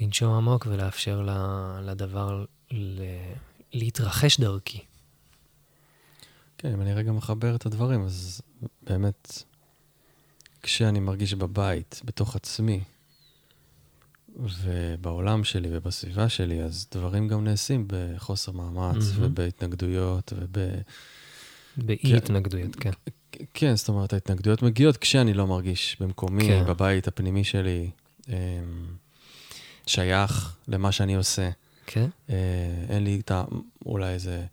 ולנשום 0.00 0.34
עמוק 0.34 0.66
ולאפשר 0.70 1.28
לדבר 1.82 2.44
להתרחש 3.72 4.40
דרכי. 4.40 4.80
כן, 6.58 6.72
אם 6.72 6.80
אני 6.80 6.94
רגע 6.94 7.12
מחבר 7.12 7.56
את 7.56 7.66
הדברים, 7.66 8.04
אז 8.04 8.40
באמת, 8.82 9.42
כשאני 10.62 11.00
מרגיש 11.00 11.34
בבית, 11.34 12.00
בתוך 12.04 12.36
עצמי, 12.36 12.80
ובעולם 14.36 15.44
שלי 15.44 15.68
ובסביבה 15.72 16.28
שלי, 16.28 16.62
אז 16.62 16.86
דברים 16.92 17.28
גם 17.28 17.44
נעשים 17.44 17.84
בחוסר 17.86 18.52
מאמץ 18.52 18.96
mm-hmm. 18.96 19.20
ובהתנגדויות 19.20 20.32
וב... 20.36 20.64
באי-התנגדויות, 21.76 22.76
כן. 22.76 22.90
כן, 23.54 23.76
זאת 23.76 23.88
אומרת, 23.88 24.12
ההתנגדויות 24.12 24.62
מגיעות 24.62 24.96
כשאני 24.96 25.34
לא 25.34 25.46
מרגיש 25.46 25.96
במקומי, 26.00 26.46
כן. 26.46 26.64
בבית 26.66 27.08
הפנימי 27.08 27.44
שלי, 27.44 27.90
אמ, 28.28 28.34
שייך 29.86 30.56
למה 30.68 30.92
שאני 30.92 31.14
עושה. 31.14 31.50
כן. 31.86 32.06
אה, 32.30 32.34
אין 32.88 33.04
לי 33.04 33.20
את 33.24 33.30
ה... 33.30 33.44
אולי 33.86 34.12
איזה 34.12 34.44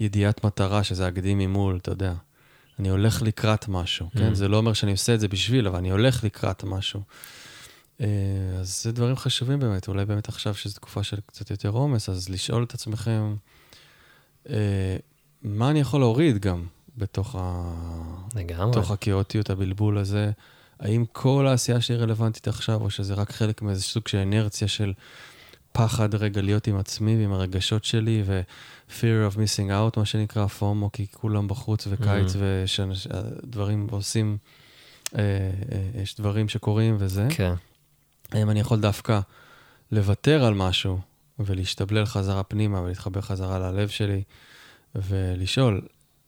ידיעת 0.00 0.44
מטרה, 0.44 0.84
שזה 0.84 1.06
הגדים 1.06 1.38
ממול, 1.38 1.76
אתה 1.76 1.90
יודע. 1.90 2.14
אני 2.78 2.88
הולך 2.88 3.22
לקראת 3.22 3.68
משהו, 3.68 4.08
כן? 4.18 4.32
Mm. 4.32 4.34
זה 4.34 4.48
לא 4.48 4.56
אומר 4.56 4.72
שאני 4.72 4.92
עושה 4.92 5.14
את 5.14 5.20
זה 5.20 5.28
בשביל, 5.28 5.66
אבל 5.66 5.78
אני 5.78 5.90
הולך 5.90 6.24
לקראת 6.24 6.64
משהו. 6.64 7.00
אה, 8.00 8.06
אז 8.60 8.82
זה 8.82 8.92
דברים 8.92 9.16
חשובים 9.16 9.58
באמת, 9.58 9.88
אולי 9.88 10.04
באמת 10.04 10.28
עכשיו 10.28 10.54
שזו 10.54 10.74
תקופה 10.74 11.02
של 11.02 11.16
קצת 11.26 11.50
יותר 11.50 11.68
עומס, 11.68 12.08
אז 12.08 12.28
לשאול 12.28 12.62
את 12.62 12.74
עצמכם, 12.74 13.36
אה, 14.48 14.96
מה 15.42 15.70
אני 15.70 15.80
יכול 15.80 16.00
להוריד 16.00 16.38
גם 16.38 16.66
בתוך, 16.96 17.36
ה... 17.38 17.72
לגמרי. 18.34 18.70
בתוך 18.70 18.90
הכאוטיות, 18.90 19.50
הבלבול 19.50 19.98
הזה? 19.98 20.30
האם 20.80 21.04
כל 21.12 21.46
העשייה 21.46 21.80
שלי 21.80 21.96
רלוונטית 21.96 22.48
עכשיו, 22.48 22.80
או 22.80 22.90
שזה 22.90 23.14
רק 23.14 23.32
חלק 23.32 23.62
מאיזה 23.62 23.82
סוג 23.82 24.08
של 24.08 24.18
אנרציה 24.18 24.68
של 24.68 24.92
פחד 25.72 26.14
רגע 26.14 26.42
להיות 26.42 26.66
עם 26.66 26.76
עצמי 26.76 27.16
ועם 27.16 27.32
הרגשות 27.32 27.84
שלי, 27.84 28.22
ו-fear 28.26 29.32
of 29.32 29.36
missing 29.36 29.70
out, 29.70 29.98
מה 29.98 30.04
שנקרא, 30.04 30.46
פומו, 30.46 30.92
כי 30.92 31.06
כולם 31.12 31.48
בחוץ 31.48 31.86
וקיץ, 31.90 32.32
mm-hmm. 32.32 32.38
ודברים 33.44 33.86
עושים, 33.90 34.36
אה, 35.14 35.20
אה, 35.22 36.02
יש 36.02 36.16
דברים 36.16 36.48
שקורים 36.48 36.96
וזה. 36.98 37.26
כן. 37.30 37.54
האם 38.32 38.50
אני 38.50 38.60
יכול 38.60 38.80
דווקא 38.80 39.20
לוותר 39.92 40.44
על 40.44 40.54
משהו 40.54 40.98
ולהשתבלל 41.38 42.06
חזרה 42.06 42.42
פנימה 42.42 42.80
ולהתחבר 42.80 43.20
חזרה 43.20 43.58
ללב 43.58 43.88
שלי 43.88 44.22
ולשאול, 44.94 45.80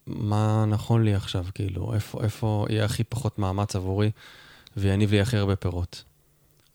מה 0.07 0.65
נכון 0.69 1.05
לי 1.05 1.15
עכשיו, 1.15 1.45
כאילו, 1.55 1.95
איפה, 1.95 2.25
איפה 2.25 2.67
יהיה 2.69 2.85
הכי 2.85 3.05
פחות 3.05 3.39
מאמץ 3.39 3.77
עבורי 3.77 4.11
ויניב 4.77 5.11
לי 5.11 5.21
הכי 5.21 5.37
הרבה 5.37 5.57
פירות. 5.57 6.05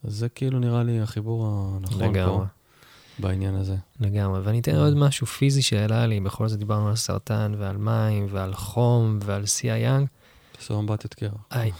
אז 0.03 0.13
זה 0.13 0.29
כאילו 0.29 0.59
נראה 0.59 0.83
לי 0.83 1.01
החיבור 1.01 1.47
הנכון 1.47 2.01
לגמרי. 2.01 2.37
פה 2.37 2.43
בעניין 3.19 3.55
הזה. 3.55 3.75
לגמרי, 3.99 4.41
ואני 4.41 4.59
אתן 4.59 4.75
עוד 4.75 4.97
משהו 4.97 5.27
פיזי 5.27 5.61
שהעלה 5.61 6.07
לי, 6.07 6.19
בכל 6.19 6.47
זאת 6.47 6.59
דיברנו 6.59 6.89
על 6.89 6.95
סרטן 6.95 7.55
ועל 7.57 7.77
מים 7.77 8.27
ועל 8.29 8.53
חום 8.53 9.19
ועל 9.21 9.45
שיא 9.45 9.71
היאנג. 9.71 10.07
תעשו 10.63 10.79
אמבטיות 10.79 11.13
קרח. 11.13 11.31
היי. 11.51 11.71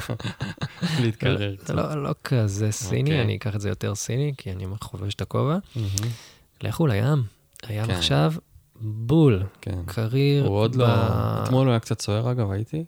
להתקרר 1.02 1.56
קצת. 1.56 1.74
לא, 1.74 2.02
לא 2.02 2.14
כזה 2.24 2.72
סיני, 2.72 3.00
אוקיי. 3.00 3.22
אני 3.22 3.36
אקח 3.36 3.54
את 3.54 3.60
זה 3.60 3.68
יותר 3.68 3.94
סיני, 3.94 4.32
כי 4.36 4.52
אני 4.52 4.66
חובש 4.80 5.14
את 5.14 5.20
הכובע. 5.20 5.58
לכו 6.62 6.86
לים. 6.86 7.22
הים 7.62 7.86
כן. 7.86 7.92
עכשיו 7.92 8.32
בול, 8.80 9.42
כן. 9.60 9.78
קריר. 9.86 10.46
הוא 10.46 10.56
עוד 10.56 10.74
לא... 10.74 10.86
אתמול 11.44 11.66
הוא 11.66 11.70
היה 11.70 11.80
קצת 11.80 12.00
סוער, 12.00 12.30
אגב, 12.30 12.50
הייתי. 12.50 12.84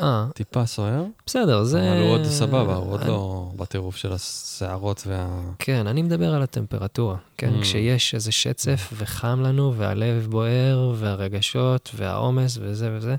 אה. 0.00 0.26
טיפה 0.34 0.66
סוער. 0.66 1.04
בסדר, 1.26 1.64
זה... 1.64 1.92
אבל 1.92 2.02
הוא 2.02 2.10
עוד 2.10 2.24
סבבה, 2.24 2.74
הוא 2.74 2.92
עוד 2.92 3.04
לא 3.04 3.50
בטירוף 3.56 3.96
של 3.96 4.12
הסערות 4.12 5.02
וה... 5.06 5.40
כן, 5.58 5.86
אני 5.86 6.02
מדבר 6.02 6.34
על 6.34 6.42
הטמפרטורה. 6.42 7.16
כן, 7.36 7.52
mm. 7.58 7.62
כשיש 7.62 8.14
איזה 8.14 8.32
שצף 8.32 8.92
וחם 8.96 9.40
לנו, 9.42 9.74
והלב 9.76 10.26
בוער, 10.30 10.92
והרגשות, 10.96 11.90
והעומס, 11.94 12.58
וזה 12.60 12.90
וזה. 12.96 13.16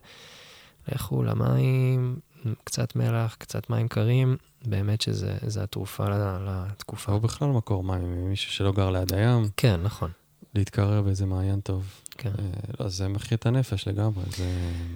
לכו 0.88 1.24
למים, 1.24 2.20
קצת 2.64 2.96
מלח, 2.96 3.36
קצת 3.36 3.70
מים 3.70 3.88
קרים, 3.88 4.38
באמת 4.66 5.02
שזה 5.02 5.64
התרופה 5.64 6.06
לתקופה. 6.46 7.12
או 7.12 7.20
בכלל 7.20 7.48
מקור 7.48 7.84
מים, 7.84 8.30
מישהו 8.30 8.52
שלא 8.52 8.72
גר 8.72 8.90
ליד 8.90 9.14
הים. 9.14 9.44
כן, 9.58 9.82
נכון. 9.84 10.12
להתקרר 10.56 11.02
באיזה 11.02 11.26
מעיין 11.26 11.60
טוב. 11.60 12.02
כן. 12.18 12.30
אה, 12.40 12.46
לא, 12.80 12.90
זה 12.90 13.08
מחיה 13.08 13.36
את 13.36 13.46
הנפש 13.46 13.88
לגמרי, 13.88 14.24
זה 14.38 14.46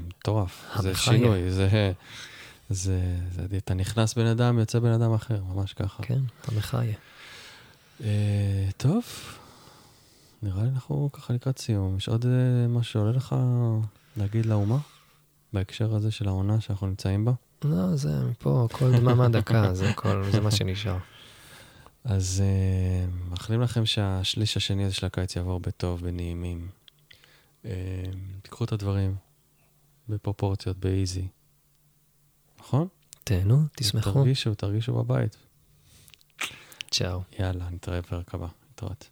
מטורף. 0.07 0.65
זה 0.79 0.95
שינוי, 0.95 1.51
זה, 1.51 1.91
זה, 2.69 2.99
זה, 3.31 3.45
אתה 3.57 3.73
נכנס 3.73 4.13
בן 4.13 4.25
אדם, 4.25 4.59
יוצא 4.59 4.79
בן 4.79 4.91
אדם 4.91 5.13
אחר, 5.13 5.43
ממש 5.43 5.73
ככה. 5.73 6.03
כן, 6.03 6.19
המחיה. 6.47 6.95
אה, 8.03 8.69
טוב, 8.77 9.03
נראה 10.43 10.63
לי 10.63 10.69
אנחנו 10.69 11.09
ככה 11.13 11.33
לקראת 11.33 11.59
סיום. 11.59 11.97
יש 11.97 12.09
עוד 12.09 12.25
אה, 12.25 12.67
משהו 12.67 12.93
שעולה 12.93 13.11
לך 13.11 13.35
להגיד 14.17 14.45
לאומה? 14.45 14.77
בהקשר 15.55 15.95
הזה 15.95 16.11
של 16.11 16.27
העונה 16.27 16.61
שאנחנו 16.61 16.87
נמצאים 16.87 17.25
בה? 17.25 17.31
לא, 17.63 17.95
זה 17.95 18.23
מפה, 18.23 18.67
כל 18.71 18.91
דממה 18.91 19.29
דקה, 19.29 19.73
זה, 19.73 19.93
כל, 19.95 20.23
זה 20.31 20.41
מה 20.41 20.51
שנשאר. 20.51 20.97
אז 22.03 22.43
uh, 22.43 23.29
מאחלים 23.29 23.61
לכם 23.61 23.85
שהשליש 23.85 24.57
השני 24.57 24.85
הזה 24.85 24.93
של 24.93 25.05
הקיץ 25.05 25.35
יעבור 25.35 25.59
בטוב, 25.59 26.01
בנעימים. 26.01 26.67
Uh, 27.63 27.67
תיקחו 28.41 28.63
את 28.63 28.71
הדברים 28.71 29.15
בפרופורציות, 30.09 30.77
באיזי. 30.77 31.27
נכון? 32.59 32.87
תהנו, 33.23 33.59
תשמחו. 33.75 34.11
תרגישו, 34.11 34.55
תרגישו 34.55 34.93
בבית. 34.93 35.37
צ'או. 36.91 37.21
יאללה, 37.39 37.69
נתראה 37.69 38.01
בפרק 38.01 38.33
הבא. 38.33 38.47
נתראות. 38.71 39.09